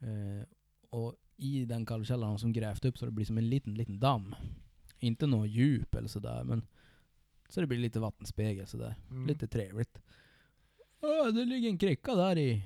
[0.00, 0.46] Eh,
[0.90, 4.34] och i den kalvkällan som grävt upp så det blir som en liten, liten damm.
[4.98, 6.66] Inte något djup eller sådär men
[7.48, 8.94] så det blir lite vattenspegel sådär.
[9.10, 9.26] Mm.
[9.26, 10.02] Lite trevligt.
[11.00, 12.62] Åh, det ligger en kricka där i,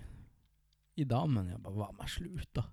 [0.94, 1.46] i dammen.
[1.48, 2.64] Jag bara, va men sluta.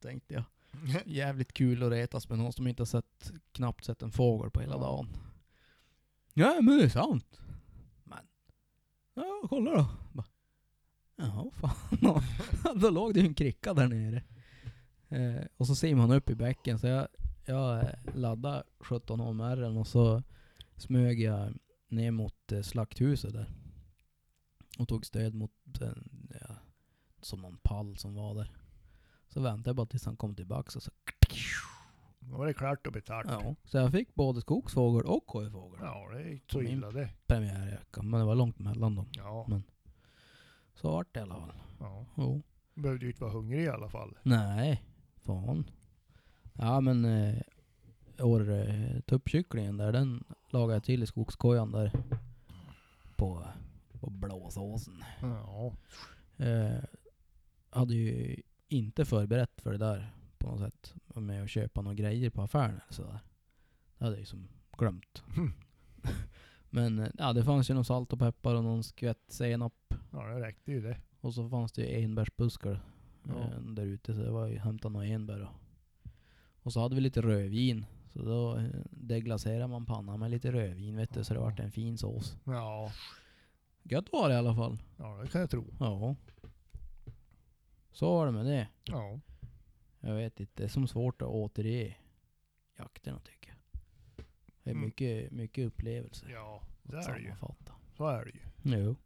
[0.00, 0.44] Tänkte jag.
[1.06, 4.60] Jävligt kul att retas med någon som inte har sett, knappt sett en fågel på
[4.60, 4.78] hela Ja.
[4.80, 5.08] dagen.
[6.34, 7.40] Ja men det är sant.
[8.04, 8.18] Men,
[9.14, 9.86] ja kolla då.
[10.12, 10.26] Bara,
[11.16, 12.20] Jaha fan.
[12.80, 14.22] då låg det ju en kricka där nere.
[15.08, 17.08] Eh, och så ser man upp i bäcken så jag,
[17.44, 20.22] jag eh, laddade 17 HMR och så
[20.76, 21.54] smög jag
[21.88, 23.50] ner mot eh, slakthuset där.
[24.78, 26.54] Och tog stöd mot en, ja,
[27.20, 28.50] som någon pall som var där.
[29.28, 30.90] Så väntade jag bara tills han kom tillbaks och så...
[32.18, 33.28] Då var det klart och betalt.
[33.30, 35.80] Ja, så jag fick både skogsfågel och kojfågel.
[35.82, 37.10] Ja, det är inte så illa det.
[37.26, 39.06] Premiärjacka, men det var långt mellan dem.
[39.12, 39.46] Ja.
[39.48, 39.62] Men-
[40.76, 41.52] Så vart det i alla fall.
[41.80, 42.06] ja.
[42.16, 42.42] Jo.
[42.74, 44.18] Behövde ju inte vara hungrig i alla fall.
[44.22, 44.82] Nej,
[45.16, 45.70] fan.
[46.52, 47.38] Ja men, eh,
[48.18, 51.92] år, eh, tuppkycklingen där, den lagade jag till i skogskojan där.
[53.16, 53.46] På,
[54.00, 55.04] på blåsåsen.
[55.22, 55.72] Ja.
[56.36, 56.84] Eh,
[57.70, 58.36] hade ju
[58.68, 60.94] inte förberett för det där på något sätt.
[61.14, 63.18] Med att köpa några grejer på affären eller sådär.
[63.98, 65.22] Det hade jag ju som glömt.
[65.36, 65.52] Mm.
[66.70, 69.94] Men eh, ja, det fanns ju någon salt och peppar och någon skvätt senap.
[70.16, 70.96] Ja, det räckte ju det.
[71.20, 72.80] Och så fanns det ju enbärsbuskar
[73.28, 73.40] Ja.
[73.40, 74.14] eh, där ute.
[74.14, 76.10] Så det var ju hämta några enbär och,
[76.62, 77.86] och så hade vi lite rödvin.
[78.12, 81.24] Så då eh, deglaserade man pannan med lite rödvin vet du.
[81.24, 82.36] Så det vart en fin sås.
[82.44, 82.92] Ja.
[83.82, 84.78] Gött var det i alla fall.
[84.96, 85.64] Ja, det kan jag tro.
[85.80, 86.16] Ja.
[87.92, 88.68] Så var det med det.
[88.84, 89.20] Ja.
[90.00, 91.96] Jag vet inte, det är som svårt att återge
[92.78, 93.58] jakterna tycker jag.
[94.62, 94.84] Det är Mm.
[94.84, 97.34] mycket, mycket upplevelser Ja, det är det ju.
[97.96, 98.78] Så är det ju.
[98.78, 98.96] Jo.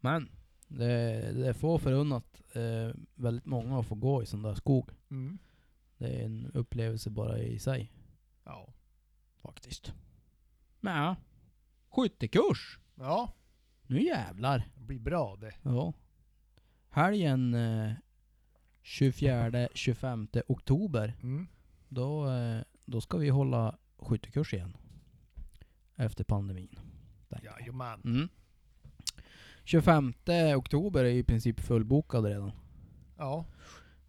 [0.00, 0.30] Men,
[0.68, 4.90] det, det är få förunnat eh, väldigt många att få gå i sån där skog.
[5.10, 5.38] Mm.
[5.98, 7.92] Det är en upplevelse bara i sig.
[8.44, 8.72] Ja.
[9.42, 9.94] Faktiskt.
[10.80, 11.16] Men ja.
[11.90, 12.78] Skyttekurs!
[12.94, 13.32] Ja,
[13.86, 14.68] Nu jävlar!
[14.74, 15.54] det blir bra det.
[15.62, 15.92] Ja.
[16.88, 17.92] Helgen eh,
[18.82, 21.16] 24-25 oktober.
[21.22, 21.46] Mm.
[21.88, 24.76] Då, eh, då ska vi hålla skyttekurs igen.
[25.96, 26.78] Efter pandemin.
[27.42, 28.00] Jajamän.
[28.04, 28.28] Mm.
[29.64, 30.14] 25
[30.56, 32.52] oktober är i princip fullbokad redan.
[33.18, 33.44] Ja.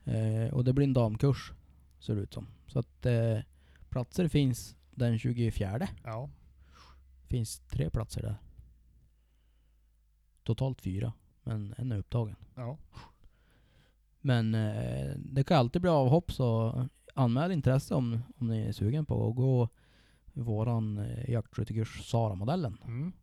[0.03, 1.51] Eh, och det blir en damkurs,
[1.99, 2.47] ser det ut som.
[2.67, 3.39] Så att eh,
[3.89, 5.87] platser finns den 24.
[6.03, 6.29] Ja.
[7.27, 8.35] finns tre platser där.
[10.43, 12.35] Totalt fyra, men en är upptagen.
[12.55, 12.77] Ja.
[14.21, 16.75] Men eh, det kan alltid bli avhopp så
[17.15, 19.69] anmäl intresse om, om ni är sugen på att gå
[20.33, 23.13] våran eh, jaktskyttekurs Sara-modellen Mm.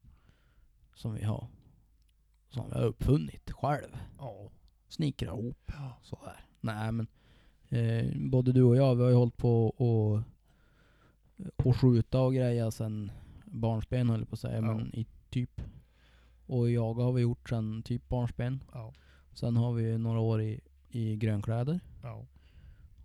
[0.95, 1.47] som vi har.
[2.49, 3.97] Som vi har uppfunnit själv.
[4.19, 4.51] Ja.
[4.89, 6.45] Snickra ihop sådär.
[6.61, 7.07] Nej men
[7.69, 10.23] eh, både du och jag vi har ju hållit på och,
[11.57, 13.13] och skjuta och greja sen
[13.45, 14.57] barnsben höll jag på att säga.
[14.57, 14.61] Ja.
[14.61, 15.61] Men i typ.
[16.47, 18.65] Och jaga har vi gjort sen typ barnsben.
[18.73, 18.93] Ja.
[19.33, 21.81] Sen har vi några år i, i grönkläder.
[22.03, 22.27] Ja.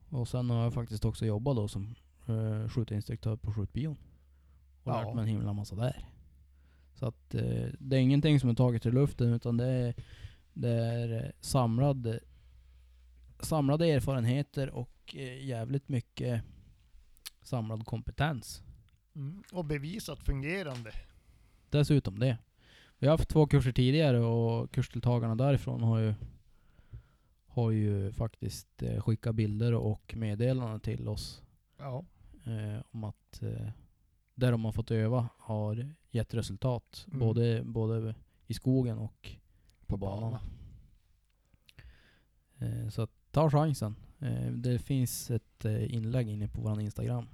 [0.10, 1.96] Och sen har jag faktiskt också jobbat då som
[2.30, 3.98] uh, skjutinstruktör på skjutbion.
[4.84, 5.02] Och Ja.
[5.02, 6.06] lärt mig en himla massa där.
[6.94, 9.94] Så att eh, det är ingenting som är taget ur luften utan det är,
[10.54, 12.20] det är eh, samlad,
[13.40, 16.44] samlade erfarenheter och eh, jävligt mycket
[17.42, 18.64] samlad kompetens.
[19.16, 19.44] Mm.
[19.52, 20.92] Och bevisat fungerande.
[21.70, 22.38] Dessutom det.
[23.00, 26.14] Vi har haft två kurser tidigare och kursdeltagarna därifrån har ju
[27.54, 31.42] har ju faktiskt eh, skickat bilder och meddelanden till oss
[31.78, 32.06] Ja.
[32.46, 33.70] eh, om att eh,
[34.36, 37.06] där de har fått öva har gett resultat.
[37.08, 37.20] Mm.
[37.20, 38.16] Både, både
[38.48, 39.36] i skogen och
[39.88, 40.40] på banan.
[42.58, 43.96] Eh, så ta chansen.
[44.20, 47.28] Eh, det finns ett eh, inlägg inne på vår Instagram.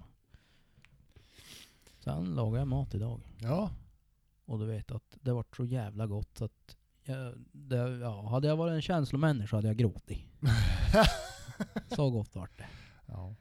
[2.00, 3.22] Sen lagade jag mat idag.
[3.38, 3.72] Ja.
[4.46, 8.48] Och du vet att det var så jävla gott så att jag, det, ja, hade
[8.48, 10.20] jag varit en känslomänniska hade jag gråtit.
[11.96, 12.68] Så gott vart det.
[13.06, 13.36] ja.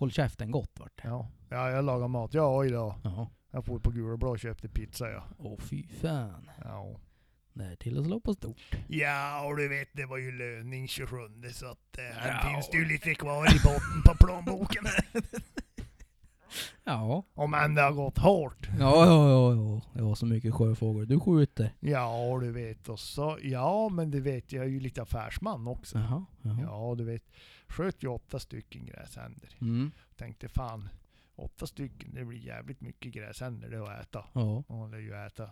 [0.00, 1.08] Håll käften gott vart det.
[1.08, 1.28] Ja.
[1.48, 2.34] ja, jag lagar mat.
[2.34, 2.94] Ja, idag.
[3.04, 3.30] Ja.
[3.50, 5.24] Jag for på Gula Blå och köpte pizza ja.
[5.38, 6.50] Åh fy fan.
[6.64, 7.00] Ja.
[7.52, 8.56] Det är till att slå på stort.
[8.88, 11.16] Ja, och du vet det var ju löning 27
[11.52, 12.50] så att eh, här Ja.
[12.54, 14.84] finns det ju lite kvar i botten på plånboken.
[16.84, 17.22] Ja.
[17.34, 18.68] Om än det har gått hårt.
[18.78, 19.80] Ja, ja, ja, ja.
[19.92, 21.74] Det var så mycket sjöfågel du skjuter.
[21.80, 22.88] Ja, du vet.
[22.88, 25.98] Och så, ja, men du vet, jag är ju lite affärsman också.
[25.98, 26.24] Jaha.
[26.42, 26.58] jaha.
[26.62, 27.22] Ja, du vet.
[27.68, 29.48] Sköt ju åtta stycken gräsänder.
[29.60, 29.90] Mm.
[30.16, 30.88] Tänkte fan,
[31.36, 34.24] åtta stycken, det blir jävligt mycket gräsänder det att äta.
[34.32, 34.62] Ja.
[34.66, 35.50] Och man lär ju äta,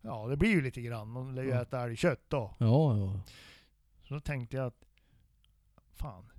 [0.00, 1.08] ja det blir ju lite grann.
[1.08, 1.62] Man lär ju Ja.
[1.62, 2.54] äta älgkött då.
[2.58, 3.20] Ja, ja.
[4.08, 4.84] Så då tänkte jag att,
[5.94, 6.32] fan,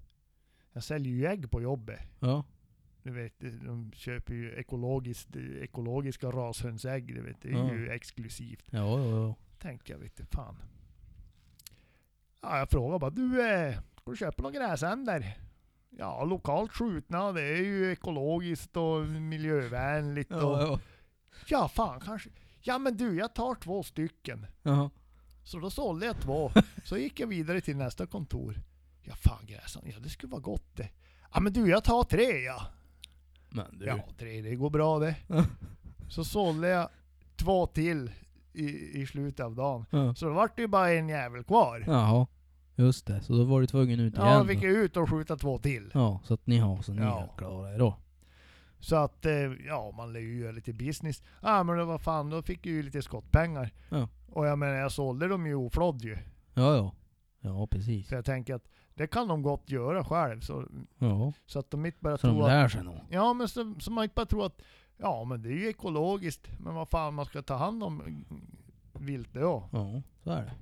[0.73, 1.99] jag säljer ju ägg på jobbet.
[2.19, 2.43] Ja.
[3.04, 7.16] Du vet, de köper ju ekologiskt, ekologiska rashönsägg.
[7.16, 7.74] Du vet, det är Ja.
[7.74, 8.66] ju exklusivt.
[8.72, 9.36] Ja, ja, ja.
[9.60, 10.58] Tänkte jag, vet du fan.
[12.42, 15.38] Ja, jag frågade bara, du, eh, ska du köpa några gräsänder?
[15.90, 20.32] Ja, lokalt skjutna, det är ju ekologiskt och miljövänligt.
[20.32, 20.80] Och, Ja, ja.
[21.48, 22.30] ja, fan kanske.
[22.62, 24.46] Ja men du, jag tar två stycken.
[24.64, 24.90] Jaha.
[25.44, 26.52] Så då sålde jag två.
[26.84, 28.62] Så gick jag vidare till nästa kontor.
[29.04, 30.90] Ja fan gräsan, ja det skulle vara gott det.
[31.34, 32.68] Ja men du, jag tar tre ja.
[33.52, 33.86] Men du.
[33.86, 35.16] Ja, tre det går bra det.
[36.10, 36.90] Så sålde jag
[37.36, 38.12] två till
[38.54, 38.66] i,
[39.02, 39.86] i slutet av dagen.
[39.90, 40.16] Ja.
[40.16, 41.84] Så då vart det ju bara en jävel kvar.
[41.88, 42.28] Jaha.
[42.76, 43.22] Just det.
[43.22, 44.28] Så då var du tvungen ut igen.
[44.28, 44.46] Ja, då.
[44.46, 45.92] fick jag ut och skjuta två till.
[45.94, 47.20] Ja, så att ni har så ni Ja.
[47.34, 47.98] är klara er då.
[48.80, 49.34] Så att, eh,
[49.68, 51.24] ja man lär ju göra lite business.
[51.42, 53.74] Ja men var fan, då fick jag ju lite skottpengar.
[53.90, 54.08] Ja.
[54.30, 56.18] Och jag menar, jag sålde dem ju oflådd ju.
[56.54, 56.96] Ja, ja.
[57.40, 58.08] Ja, precis.
[58.08, 60.41] Så jag tänker att det kan de gott göra själv.
[60.41, 60.65] Så,
[60.97, 61.34] Ja.
[61.45, 62.49] så att de inte bara Så de tror att...
[62.51, 62.99] lär sig nog.
[63.10, 64.62] Ja men så, så man inte bara tror att
[64.97, 66.47] Ja men det är ju ekologiskt.
[66.60, 68.25] Men vad fan man ska ta hand om
[68.99, 69.69] vilt också.
[69.77, 70.54] Ja, så är det.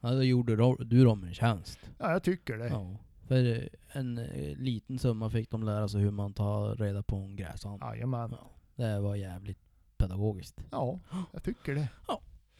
[0.00, 1.78] Ja, då gjorde då- du dem en tjänst.
[1.98, 2.68] Ja jag tycker det.
[2.68, 2.96] Ja.
[3.28, 7.36] För en eh, liten summa fick de lära sig hur man tar reda på en
[7.36, 7.82] gräsand.
[7.82, 8.30] Jajamän.
[8.40, 8.50] Ja.
[8.84, 9.58] Det var jävligt
[9.96, 10.64] pedagogiskt.
[10.70, 11.00] Ja,
[11.32, 11.88] jag tycker det.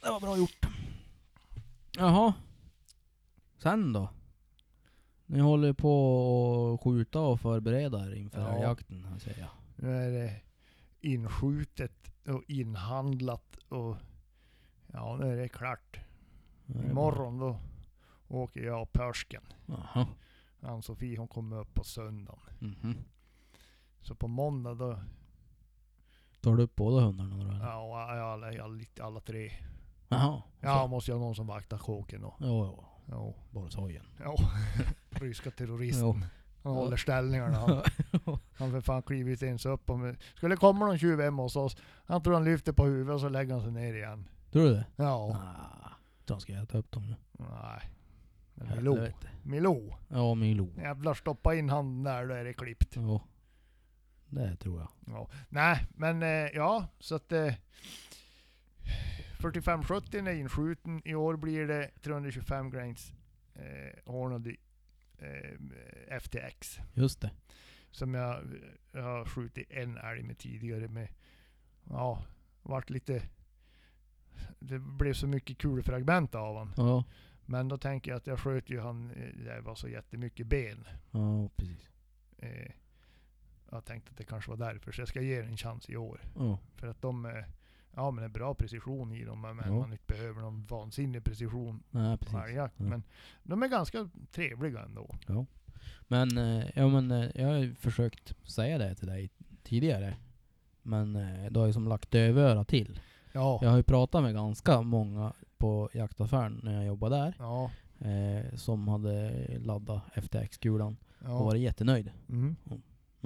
[0.02, 0.66] Det var bra gjort.
[1.96, 2.34] Jaha.
[3.58, 4.08] Sen då?
[5.26, 8.48] Ni håller på att skjuta och förbereda er inför Ja.
[8.54, 9.50] älgjakten, här säger jag.
[9.76, 10.40] Nu är det
[11.00, 13.96] inskjutet och inhandlat och
[14.86, 16.00] ja nu är det klart.
[16.66, 16.90] Det är bra.
[16.90, 17.58] Imorgon då
[18.28, 19.42] åker jag och Pörsken.
[20.60, 22.40] Ann-Sofie hon kommer upp på söndagen.
[22.58, 22.94] Mhm.
[24.00, 24.98] Så på måndag då,
[26.40, 29.52] Tar du upp båda hundarna då ja alla, alla, alla, alla tre.
[30.08, 30.42] Jaha.
[30.60, 32.34] Ja måste jag ha någon som vaktar kåken då.
[32.40, 32.84] Jo, jo.
[33.06, 33.34] Ja.
[33.50, 33.68] Bara.
[34.18, 34.36] Ja.
[35.10, 36.24] Ryska terroristen.
[36.62, 37.82] Han håller ställningarna han.
[38.52, 39.90] Han för fan kliver inte ens upp.
[39.90, 43.20] Om, skulle komma någon tjuv hemma hos oss, han tror han lyfter på huvudet och
[43.20, 44.28] så lägger han sig ner igen.
[44.52, 44.86] Tror du det?
[44.96, 45.36] Ja.
[45.36, 45.90] Ah,
[46.24, 47.16] då ska jag äta upp dem nu.
[47.32, 47.90] Nej.
[48.76, 49.08] Milou.
[49.42, 49.94] Milou.
[50.08, 50.72] Ja, Milo.
[50.76, 52.96] Jävlar stoppa in handen där, då är det klippt.
[52.96, 53.20] Ja.
[54.28, 54.88] Det tror jag.
[55.06, 55.28] Ja.
[55.48, 57.54] Nej, men eh, ja, så att eh,
[59.36, 61.02] 4570 är inskjuten.
[61.04, 63.12] I år blir det 325 grains
[63.54, 64.56] eh, Hornady
[65.18, 66.78] eh, FTX.
[66.94, 67.30] Just det.
[67.90, 68.42] Som jag,
[68.92, 71.08] jag har skjutit en älg med tidigare med,
[71.84, 72.24] ja,
[72.62, 73.22] vart lite,
[74.58, 76.72] det blev så mycket kulfragment av han.
[76.76, 77.04] Ja.
[77.46, 80.86] Men då tänker jag att jag sköt ju han, eh, det var så jättemycket ben.
[81.10, 81.88] Ja, precis.
[82.38, 82.72] Eh,
[83.70, 85.96] jag tänkte att det kanske var därför, så jag ska ge den en chans i
[85.96, 86.20] år.
[86.34, 86.58] Ja.
[86.74, 87.44] För att de, eh,
[87.96, 89.70] ja men det är bra precision i dem, men Ja.
[89.80, 92.74] man inte behöver någon vansinnig precision Nej, på älgjakt.
[92.78, 92.84] Ja.
[92.84, 93.02] Men
[93.42, 95.14] de är ganska trevliga ändå.
[96.08, 99.30] Men, eh, ja men eh, jag har ju försökt säga det till dig
[99.62, 100.16] tidigare.
[100.82, 103.00] Men eh, du har ju som lagt dövöra till.
[103.32, 103.58] Ja.
[103.62, 107.34] Jag har ju pratat med ganska många på jaktaffären när jag jobbade där.
[107.38, 107.70] Ja.
[108.08, 111.44] Eh, som hade laddat FTX-kulan och Ja.
[111.44, 112.10] varit jättenöjd.
[112.28, 112.56] Mm.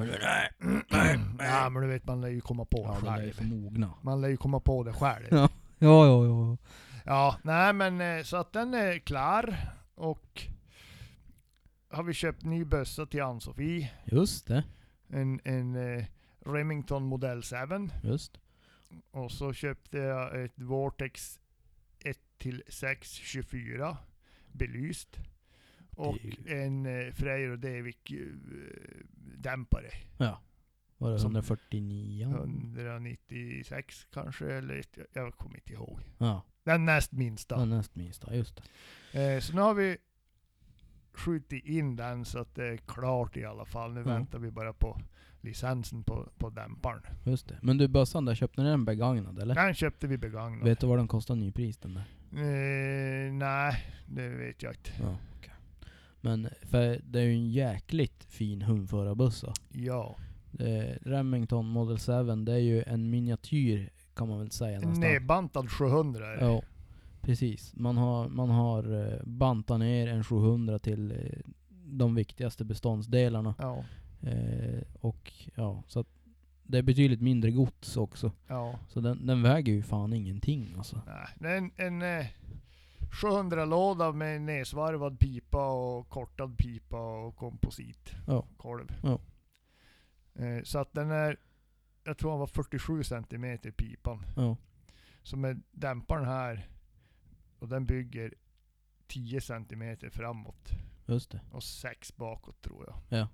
[0.07, 0.21] Men
[0.61, 1.19] Men nej.
[1.39, 3.49] ja men du vet man lär ju komma på Ja, där är själv.
[3.49, 3.95] mogna.
[4.03, 5.27] Man lär ju komma på det själv.
[5.31, 5.49] Ja.
[5.79, 6.57] Ja, ja, ja.
[7.05, 9.57] Ja, nej men eh, så att den är klar
[9.95, 10.43] och
[11.91, 13.91] har vi köpt ny bössa till Ann-Sofie.
[14.05, 14.65] Just det.
[15.09, 16.05] En, en eh,
[16.47, 17.57] Remington modell 7.
[18.03, 18.41] Just.
[19.11, 21.39] Och så köpte jag ett Vortex
[22.05, 23.97] 1 till 6 24
[24.53, 25.17] belyst.
[26.01, 28.19] Och Det en eh, Freyr och Devik eh,
[29.39, 29.91] dämpare.
[30.19, 30.41] Ja.
[30.99, 32.27] Var det Som- 149?
[32.31, 34.83] 196 kanske, eller
[35.13, 36.01] jag kommer inte ihåg.
[36.19, 37.59] Ja, Den näst minsta.
[37.59, 38.35] den näst minsta.
[38.35, 38.63] Just
[39.13, 39.35] det.
[39.35, 39.97] Eh, så nu har vi
[41.13, 43.93] skjutit in den så att det är klart i alla fall.
[43.93, 44.13] Nu Mm.
[44.13, 45.01] väntar vi bara på
[45.41, 47.03] licensen på, på dämparen.
[47.25, 47.59] Just det.
[47.63, 49.55] Men du, bössan där, köpte ni den begagnad eller?
[49.55, 50.65] Den köpte vi begagnad.
[50.69, 52.05] Vet du vad den kostar nypris den där?
[52.33, 54.91] Eh, nej, det vet jag inte.
[55.01, 55.50] Ja, okej.
[56.21, 59.53] Men för det är ju en jäkligt fin hundförarbössa.
[59.69, 60.17] Ja.
[60.59, 65.71] Eh, Remington Model 7, det är ju en miniatyr kan man väl säga En nedbantad
[65.71, 66.45] 700 är det.
[66.45, 66.63] Ja,
[67.21, 67.73] precis.
[67.77, 71.39] Man har, man har eh, bantat ner en 700 till eh,
[71.85, 73.55] de viktigaste beståndsdelarna.
[73.59, 73.85] Ja.
[74.29, 76.07] Eh, och ja, så att
[76.63, 78.33] det är betydligt mindre gods också.
[78.49, 78.79] ja.
[78.89, 81.01] Så den, den väger ju fan ingenting alltså.
[81.07, 82.27] Nej, det är en, en eh,
[83.11, 88.13] 700-låda med nedsvarvad pipa och kortad pipa och komposit.
[88.27, 88.47] Ja.
[88.57, 88.95] Kolv.
[89.03, 89.21] Ja.
[90.45, 91.37] Eh, så att den är,
[92.05, 94.23] jag tror han var 47 cm pipan.
[94.37, 94.57] Ja,
[95.23, 96.69] Så med dämparen här,
[97.59, 98.35] och den bygger
[99.07, 100.71] 10 cm framåt
[101.07, 101.41] just det.
[101.53, 103.19] och 6 bakåt tror jag.
[103.21, 103.29] Ja.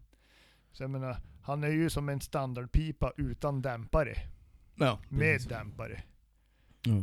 [0.73, 4.15] Så jag menar, han är ju som en standardpipa utan dämpare.
[4.75, 6.03] Ja, Med dämpare.
[6.83, 6.97] Ja.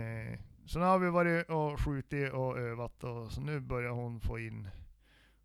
[0.00, 4.20] Eh, så nu har vi varit och skjutit och övat och så nu börjar hon
[4.20, 4.68] få in,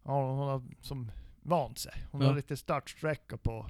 [0.04, 1.94] ja, hon har som vant sig.
[2.12, 2.28] Hon Ja.
[2.28, 3.68] har lite startsträcka på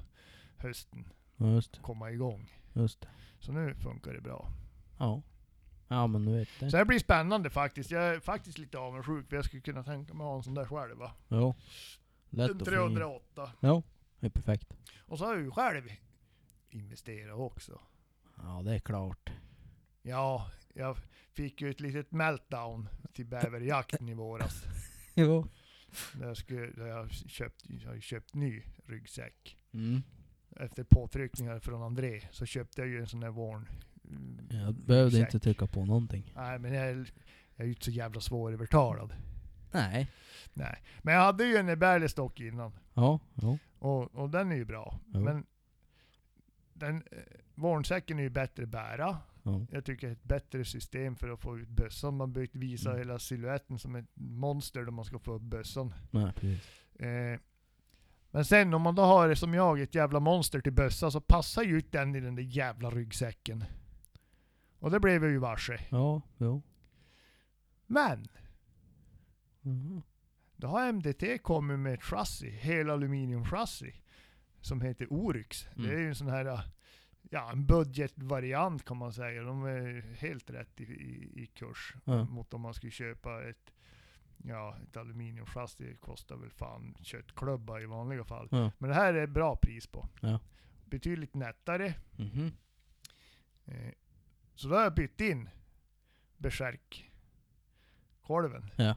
[0.56, 2.52] hösten, just komma igång.
[2.72, 3.06] Just.
[3.40, 4.48] Så nu funkar det bra.
[4.98, 5.22] Ja.
[5.88, 6.70] Ja men du vet det.
[6.70, 7.90] Så det blir spännande faktiskt.
[7.90, 10.54] Jag är faktiskt lite avundsjuk för jag skulle kunna tänka mig att ha en sån
[10.54, 11.12] där själv va.
[11.28, 11.54] Jo.
[12.30, 12.58] En Lätt in.
[12.58, 13.50] 308.
[13.60, 13.82] Ja,
[14.20, 14.74] det är perfekt.
[15.06, 15.82] Och så har jag ju själv
[16.70, 17.80] investerat också.
[18.36, 19.32] Ja det är klart.
[20.02, 20.96] Ja, jag
[21.32, 24.62] fick ju ett litet meltdown till bäverjakten i våras.
[25.14, 25.48] Jo.
[26.14, 29.56] Där jag, skulle, där jag, köpt, jag köpt ny ryggsäck.
[29.72, 30.02] Mm.
[30.56, 33.68] Efter påtryckningar från André så köpte jag ju en sån där Warn.
[34.50, 35.34] Jag behövde ryggsäck.
[35.34, 36.32] inte trycka på någonting.
[36.36, 37.12] Nej men jag, är-
[37.56, 39.14] jag är ju inte så jävla svårövertalad.
[39.72, 40.10] Nej.
[40.54, 40.82] Nej.
[41.02, 42.72] Men jag hade ju en Berlestock innan.
[42.94, 43.58] Ja, ja.
[43.78, 45.00] Och, och den är ju bra.
[45.14, 45.20] Jo.
[45.20, 45.46] Men
[46.72, 47.18] den, eh,
[47.54, 49.18] Warnsäcken är ju bättre att bära.
[49.42, 49.66] Ja.
[49.70, 52.16] Jag tycker det är ett bättre system för att få ut bössan.
[52.16, 52.98] Man behöver inte visa Mm.
[52.98, 55.94] hela siluetten som ett monster då man ska få upp bössan.
[56.10, 56.68] Nej precis.
[57.00, 57.40] Eh,
[58.30, 61.20] men sen om man då har det som jag, ett jävla monster till bössa, så
[61.20, 63.64] passar ju inte den i den där jävla ryggsäcken.
[64.78, 65.80] Och det blev jag ju varse.
[65.90, 66.62] Ja, jo.
[67.86, 68.28] Men,
[69.60, 70.02] Mhm.
[70.56, 73.94] då har MDT kommit med ett chassi, hel aluminiumchassi,
[74.60, 75.66] som heter Oryx.
[75.66, 75.88] Mm.
[75.88, 76.60] Det är ju en sån här,
[77.32, 79.42] ja en budgetvariant kan man säga.
[79.42, 82.24] De är helt rätt i, i, i kurs Ja.
[82.24, 83.72] mot om man skulle köpa ett
[84.44, 88.48] Ja, ett aluminiumchassi kostar väl fan köttklubba i vanliga fall.
[88.50, 88.72] Ja.
[88.78, 90.08] Men det här är bra pris på.
[90.20, 90.40] Ja.
[90.84, 91.94] Betydligt nättare.
[92.16, 92.52] Mhm.
[93.64, 93.92] Eh,
[94.54, 95.48] så då har jag bytt in
[96.36, 97.10] Berserk
[98.20, 98.96] kolven Ja.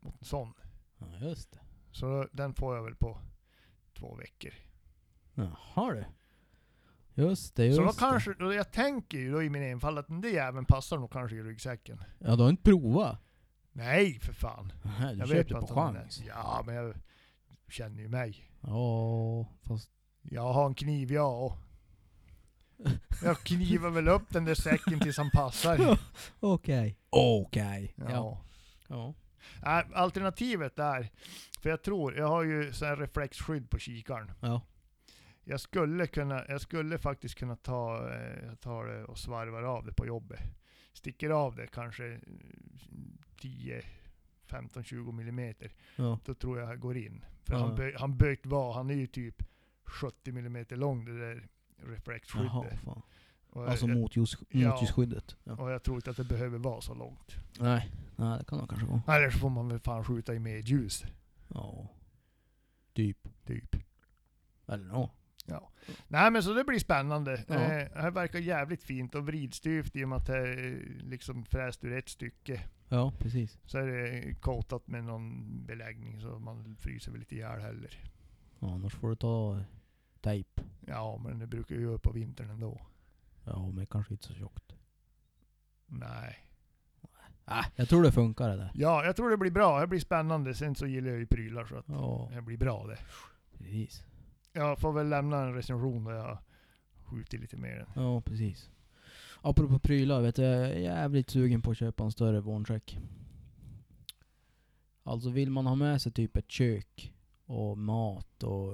[0.00, 0.54] mot en sån.
[0.98, 1.60] Ja just det.
[1.92, 3.20] Så den får jag väl på
[3.98, 4.52] två veckor.
[5.34, 6.04] Jaha du.
[7.14, 10.08] Just det, just så då kanske, då jag tänker ju då i min enfald att
[10.08, 12.04] den där jäveln passar nog kanske i ryggsäcken.
[12.18, 13.18] Ja du har inte provat?
[13.72, 14.72] Nej för fan.
[15.00, 16.22] Nej, du jag köpte på att är- chans.
[16.26, 16.94] Ja men jag
[17.68, 18.50] känner ju mig.
[18.60, 19.90] Ja, fast...
[20.22, 21.58] Jag har en kniv jag och.
[23.24, 25.98] Jag knivar väl upp den där säcken tills han passar.
[26.40, 26.98] Okej.
[27.10, 27.94] Okej.
[27.96, 28.10] Ja.
[28.10, 28.40] Ja.
[28.88, 29.14] Ja.
[29.62, 31.10] Nej, Alternativet är,
[31.60, 34.32] för jag tror, jag har ju så här reflexskydd på kikaren.
[34.40, 34.60] Ja.
[35.44, 39.92] Jag skulle kunna, jag skulle faktiskt kunna ta, eh, tar det och svarvar av det
[39.92, 40.40] på jobbet.
[40.92, 42.18] Sticker av det kanske eh,
[43.40, 43.82] 10,
[44.46, 45.72] 15, 20 millimeter.
[45.96, 46.18] Ja.
[46.24, 47.24] Då tror jag går in.
[47.44, 47.58] För Ja.
[47.66, 49.42] han, bö, han böjt var, han är ju typ
[49.84, 52.80] 70 millimeter lång det där reflexskyddet.
[53.56, 54.70] Alltså jag, motljus, Ja.
[54.70, 55.36] motljusskyddet.
[55.44, 55.52] Ja.
[55.56, 57.36] och jag tror inte att det behöver vara så långt.
[57.60, 57.90] Nej.
[58.16, 59.16] Nej, det kan nog kanske vara.
[59.16, 61.04] Eller så får man väl fan skjuta i medljus.
[61.48, 61.88] Ja.
[62.92, 63.28] Typ.
[63.46, 63.76] Typ.
[64.66, 65.10] Eller nå.
[65.46, 65.70] Ja.
[66.08, 67.44] Nej men så det blir spännande.
[67.48, 67.54] Ja.
[67.54, 71.44] Eh, det här verkar jävligt fint och vridstyvt i och med att det är liksom
[71.44, 72.60] fräst ur ett stycke.
[72.88, 73.58] Ja, precis.
[73.66, 78.00] Så är det coatat med någon beläggning så man fryser väl lite ihjäl heller.
[78.58, 79.60] Ja, annars får du ta
[80.20, 80.62] tejp.
[80.86, 82.80] Ja, men det brukar ju göra på vintern ändå.
[83.44, 84.72] Ja, men kanske inte så tjockt.
[85.86, 86.38] Nej.
[87.46, 88.70] Äh, jag tror det funkar det där.
[88.74, 89.80] Ja, jag tror det blir bra.
[89.80, 90.54] Det blir spännande.
[90.54, 92.98] Sen så gillar jag ju prylar så att Ja, det blir bra det.
[93.58, 94.04] precis.
[94.56, 96.38] Jag får väl lämna en recension där jag
[97.04, 97.86] skjuter lite mer.
[97.94, 98.70] Ja, precis.
[99.40, 102.98] Apropå prylar, vet du, jag är jävligt sugen på att köpa en större våncheck.
[105.02, 107.14] Alltså vill man ha med sig typ ett kök
[107.46, 108.72] och mat och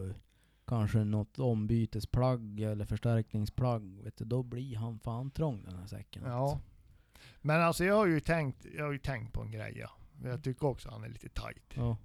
[0.66, 6.22] kanske något ombytesplagg eller förstärkningsplagg, vet du, då blir han fan trång den här säcken.
[6.26, 6.32] Ja.
[6.32, 6.60] alltså.
[7.40, 9.90] Men alltså jag har ju tänkt, jag har ju tänkt på en grej ja.
[10.24, 11.72] Jag tycker också han är lite tight.
[11.74, 11.96] Ja.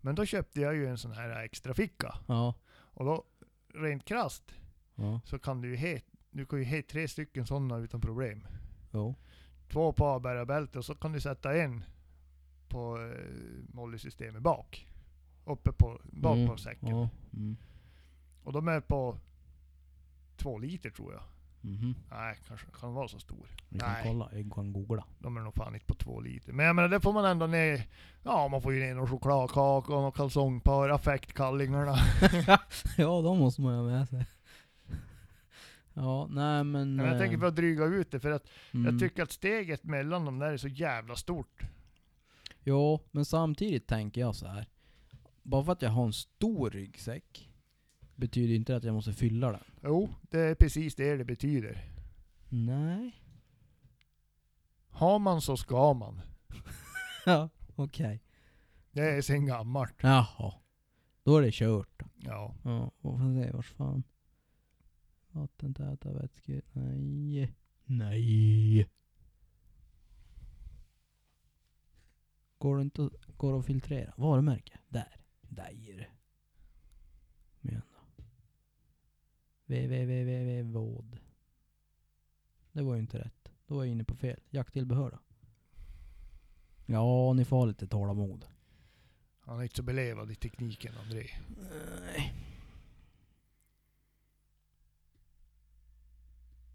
[0.00, 2.14] Men då köpte jag ju en sån här extra ficka.
[2.26, 2.54] Ja.
[2.94, 3.24] Och då,
[3.74, 4.54] rent krasst,
[4.94, 5.20] Ja.
[5.24, 8.46] så kan du ju he, du kan ju ha tre stycken sådana utan problem.
[8.92, 9.14] Jo.
[9.68, 11.84] Två på avbärarbälte och så kan du sätta en
[12.68, 14.88] på eh, mollysystemet bak.
[15.44, 16.88] Uppe på, bak Mm, på säcken.
[16.88, 17.08] Ja.
[17.32, 17.56] Mm.
[18.44, 19.18] Och de är på
[20.36, 21.22] två liter tror jag.
[21.64, 21.94] Mhm.
[22.10, 23.46] Nej, kanske kan vara så stor.
[23.68, 24.02] Vi kan Nej.
[24.06, 25.04] kolla, vi kan googla.
[25.18, 26.52] De är nog fan inte på två liter.
[26.52, 27.86] Men jag menar, det får man ändå ner.
[28.22, 31.96] Ja, man får ju ner någon chokladkaka och någon kalsongpar, affektkallingarna.
[32.96, 34.26] ja, de måste man ju ha med sig.
[35.94, 36.96] Ja, nej men...
[36.96, 38.86] Men jag eh, tänker för att dryga ut det, för att mm.
[38.86, 41.62] jag tycker att steget mellan de där är så jävla stort.
[42.64, 44.66] Jo, men samtidigt tänker jag så här.
[45.42, 47.50] Bara för att jag har en stor ryggsäck
[48.16, 49.64] betyder inte att jag måste fylla den.
[49.82, 51.84] Jo, det är precis det det betyder.
[52.48, 53.20] Nej.
[54.88, 56.20] Har man så ska man.
[57.26, 58.22] Ja, okej.
[58.90, 59.94] Det är sen gammalt.
[60.02, 60.54] Jaha.
[61.22, 62.02] Då är det kört.
[62.16, 62.54] Ja.
[62.64, 64.02] Ja, och får se vars fan.
[65.30, 66.62] Vattentäta vätskor.
[66.72, 67.52] Nej.
[67.84, 68.88] Nej.
[72.58, 74.14] Går det inte går det att filtrera?
[74.16, 74.78] Varumärke?
[74.88, 75.16] Där.
[75.42, 76.08] Där är det.
[77.60, 78.24] Men då
[79.66, 81.18] www.våd.
[82.72, 83.50] Det var ju inte rätt.
[83.66, 84.40] Då var jag inne på fel.
[84.50, 85.18] Jakttillbehör då?
[86.86, 88.46] Ja, ni får ha lite tålamod.
[89.40, 91.26] Han är inte så belevad i tekniken, André.
[91.56, 92.34] Nej.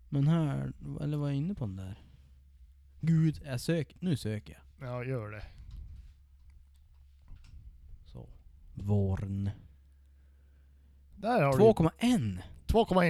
[0.10, 2.04] Men här, eller var jag inne på den där?
[3.02, 3.98] Gud, jag söker.
[4.00, 4.90] Nu söker jag.
[4.90, 5.46] Ja, gör det.
[8.06, 8.30] Så.
[8.74, 9.50] Vorn.
[11.16, 11.58] Där har 2,1.
[11.58, 12.42] du 2,1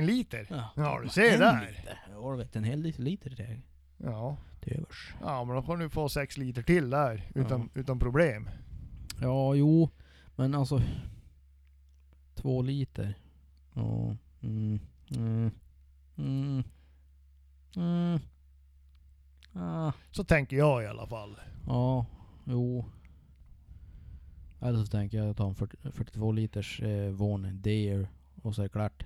[0.05, 0.47] liter.
[0.49, 1.83] Ja, Ja, du ser 2,1 där.
[2.11, 3.61] Ja, du vet en hel liter till,
[3.97, 4.37] Ja.
[4.61, 5.13] till övers.
[5.21, 7.31] Ja, men då får du få 6 liter till där.
[7.35, 8.49] Utan, utan problem.
[9.21, 9.89] Ja, jo.
[10.35, 10.81] Men alltså.
[12.35, 13.17] Två liter.
[13.73, 14.15] Ja.
[14.41, 14.79] Mm.
[15.15, 15.51] Mm.
[16.17, 16.63] Mm.
[17.75, 18.19] Mm.
[19.53, 19.91] Ah.
[20.11, 21.39] Så tänker jag i alla fall.
[21.67, 22.05] Ja,
[22.45, 22.85] jo.
[24.61, 28.07] Eller så tänker jag att tar en 40, 42 liters eh, Von Deer
[28.41, 29.03] och så är det klart.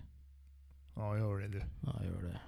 [0.96, 1.62] Ja, gör det du.
[1.82, 2.40] Ja, gör det.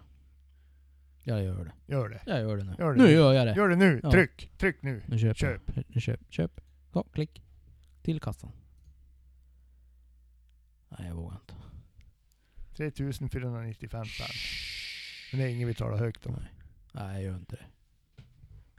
[1.23, 1.73] Jag gör det.
[1.93, 2.21] Gör det.
[2.25, 2.75] Jag gör det nu.
[2.79, 3.11] Gör det nu nu.
[3.13, 3.55] gör jag det.
[3.55, 3.99] Gör det nu.
[4.03, 4.11] Ja.
[4.11, 4.51] Tryck.
[4.57, 5.03] Tryck nu.
[5.07, 5.61] Nu köper Köp.
[5.87, 6.19] Nu köp.
[6.29, 6.61] Köp.
[6.93, 7.43] Så, klick.
[8.01, 8.51] Till kassan.
[10.89, 11.53] Nej, jag vågar inte.
[12.75, 14.27] 3495 spänn.
[15.31, 16.33] Men det är inget vi talar högt om.
[16.33, 16.51] Nej.
[16.91, 17.65] Nej, jag gör inte det.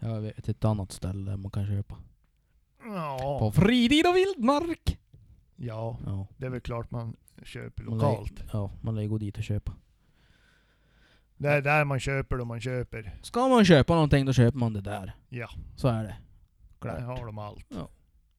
[0.07, 1.95] Jag vet ett annat ställe där man kan köpa.
[1.95, 3.53] På Ja.
[3.55, 4.99] fritid och vildmark!
[5.57, 6.27] Ja, Ja.
[6.37, 8.33] det är väl klart man köper Man lokalt.
[8.41, 9.73] lär- Ja, man lär ju gå dit och köpa.
[11.37, 13.19] Det är där man köper då man köper.
[13.23, 15.17] Ska man köpa någonting då köper man det där.
[15.29, 15.49] Ja.
[15.77, 16.17] Så är det.
[16.81, 17.19] Där Klart.
[17.19, 17.67] har de allt.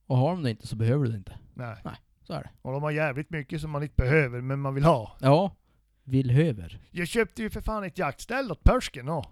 [0.06, 1.40] Och har de det inte så behöver du det inte.
[1.54, 1.76] Nej.
[2.24, 2.50] Så är det.
[2.62, 5.18] Och de har jävligt mycket som man inte behöver, men man vill ha.
[5.22, 5.56] Ja.
[6.04, 6.82] Villhöver.
[6.92, 9.32] Jag köpte ju för fan ett jaktställ åt Persken också.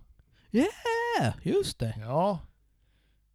[0.52, 1.96] Ja, just det.
[2.00, 2.40] Ja.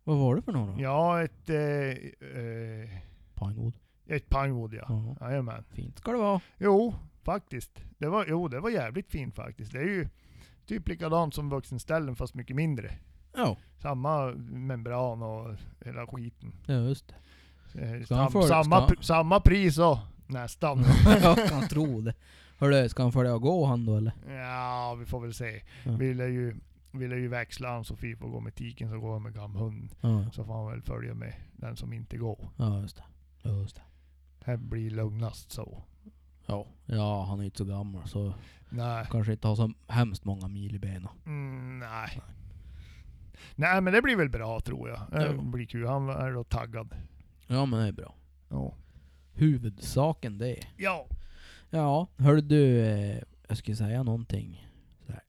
[0.04, 0.82] Vad var det för något då?
[0.82, 1.50] Ja, ett...
[1.50, 2.88] Eh, eh,
[3.34, 3.74] Pinewood.
[4.10, 5.16] Ett Pinewood ja.
[5.20, 5.64] Jajamän.
[5.70, 6.40] Fint ska det vara.
[6.58, 7.82] Jo, faktiskt.
[7.98, 9.72] Det var, jo, det var jävligt fint faktiskt.
[9.72, 10.08] Det är ju
[10.66, 12.92] typ likadant som vuxenställen fast mycket mindre.
[13.36, 15.54] Ja, Samma membran och
[15.84, 16.52] hela skiten.
[16.66, 17.14] ja just det.
[17.98, 20.84] Eh, Sam, få- samma, ska- samma pris och nästan.
[21.22, 22.14] Jag kan tro det.
[22.58, 24.12] Hörru, ska han följa och gå han då eller?
[24.28, 25.62] ja, vi får väl se.
[25.84, 25.92] Ja.
[25.92, 26.56] Vi lär ju,
[26.92, 29.90] vi lär ju växla han Sofie får gå med tiken så går jag med gamhunden.
[30.00, 32.48] Ja, Så får han väl följa med den som inte går.
[32.56, 33.48] ja just det.
[33.50, 33.82] Just det.
[34.44, 35.82] Det blir lugnast så.
[36.46, 36.66] Ja.
[36.86, 38.34] ja, han är inte så gammal så
[38.70, 39.06] Nej.
[39.10, 41.08] kanske inte har så hemskt många mil i benen.
[41.26, 42.20] Mm, nej.
[43.54, 45.00] Nej men det blir väl bra tror jag.
[45.10, 45.42] Det Ja.
[45.42, 45.86] blir kul.
[45.86, 46.94] Han är då taggad.
[47.46, 48.14] Ja men det är bra.
[48.48, 48.74] Ja.
[49.32, 50.66] Huvudsaken det.
[50.76, 51.06] Ja.
[51.70, 54.68] Ja, hörde du, eh, jag skulle säga någonting.
[55.06, 55.22] Så, här.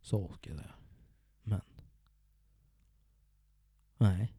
[0.00, 0.72] så ska jag säga.
[1.42, 1.60] Men.
[3.98, 4.34] Nej.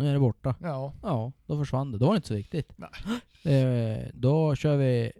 [0.00, 0.54] Nu är det borta.
[0.62, 0.94] Ja.
[1.02, 1.98] Ja, då försvann det.
[1.98, 2.72] Då var det inte så viktigt.
[2.76, 2.90] Nej.
[3.44, 5.12] Eh, då kör vi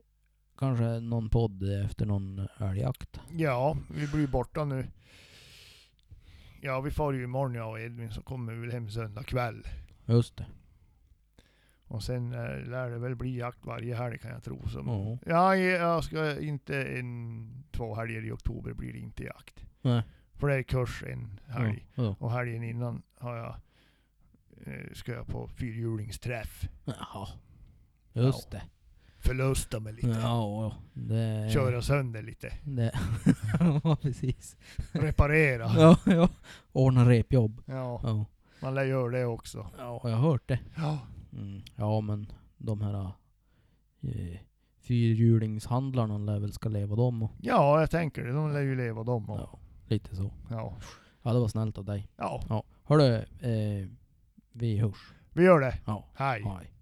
[0.58, 3.20] kanske någon podd efter någon älgjakt.
[3.30, 4.86] Ja, vi blir borta nu.
[6.60, 9.66] Ja, vi far ju imorgon jag och Edvin, så kommer vi väl hem söndag kväll.
[10.06, 10.46] Just det.
[11.86, 14.68] Och sen eh, lär det väl bli jakt varje helg kan jag tro.
[14.68, 14.82] Så.
[14.86, 15.18] Ja.
[15.26, 19.64] Ja, jag ska inte en, två helger i oktober blir det inte jakt.
[19.82, 20.02] Nej.
[20.34, 21.86] För det är kurs en helg.
[21.94, 22.16] Ja.
[22.18, 23.54] Och helgen innan har jag,
[24.94, 26.68] ska jag på fyrhjulingsträff.
[26.84, 27.28] Jaha.
[28.12, 28.62] Just det.
[29.18, 30.08] Förlusta mig lite.
[30.08, 30.74] Ja, ja.
[30.92, 31.50] Det...
[31.52, 32.52] Köra sönder lite.
[32.64, 32.92] Det...
[33.84, 34.56] ja, precis.
[34.92, 35.72] Reparera.
[35.76, 36.28] Ja, ja.
[36.72, 37.62] Ordna repjobb.
[37.66, 38.24] Ja, Ja.
[38.62, 39.66] man lär göra det också.
[39.78, 40.58] Ja, jag har hört det.
[40.76, 40.98] Ja.
[41.32, 41.62] Mm.
[41.76, 42.26] Ja, men
[42.58, 43.04] de här
[44.02, 44.38] eh,
[44.80, 48.32] fyrhjulingshandlarna lär väl ska leva dem och, Ja, jag tänker det.
[48.32, 49.38] De lär ju leva de och.
[49.38, 50.30] ja, lite så.
[50.50, 50.76] Ja.
[51.22, 52.08] Ja, det var snällt av dig.
[52.16, 52.42] ja.
[52.48, 52.62] Ja.
[52.84, 53.88] Hörru, eh,
[54.52, 55.12] vi hörs.
[55.32, 55.78] Vi gör det.
[55.86, 56.42] Ja, Hej.
[56.42, 56.70] hej.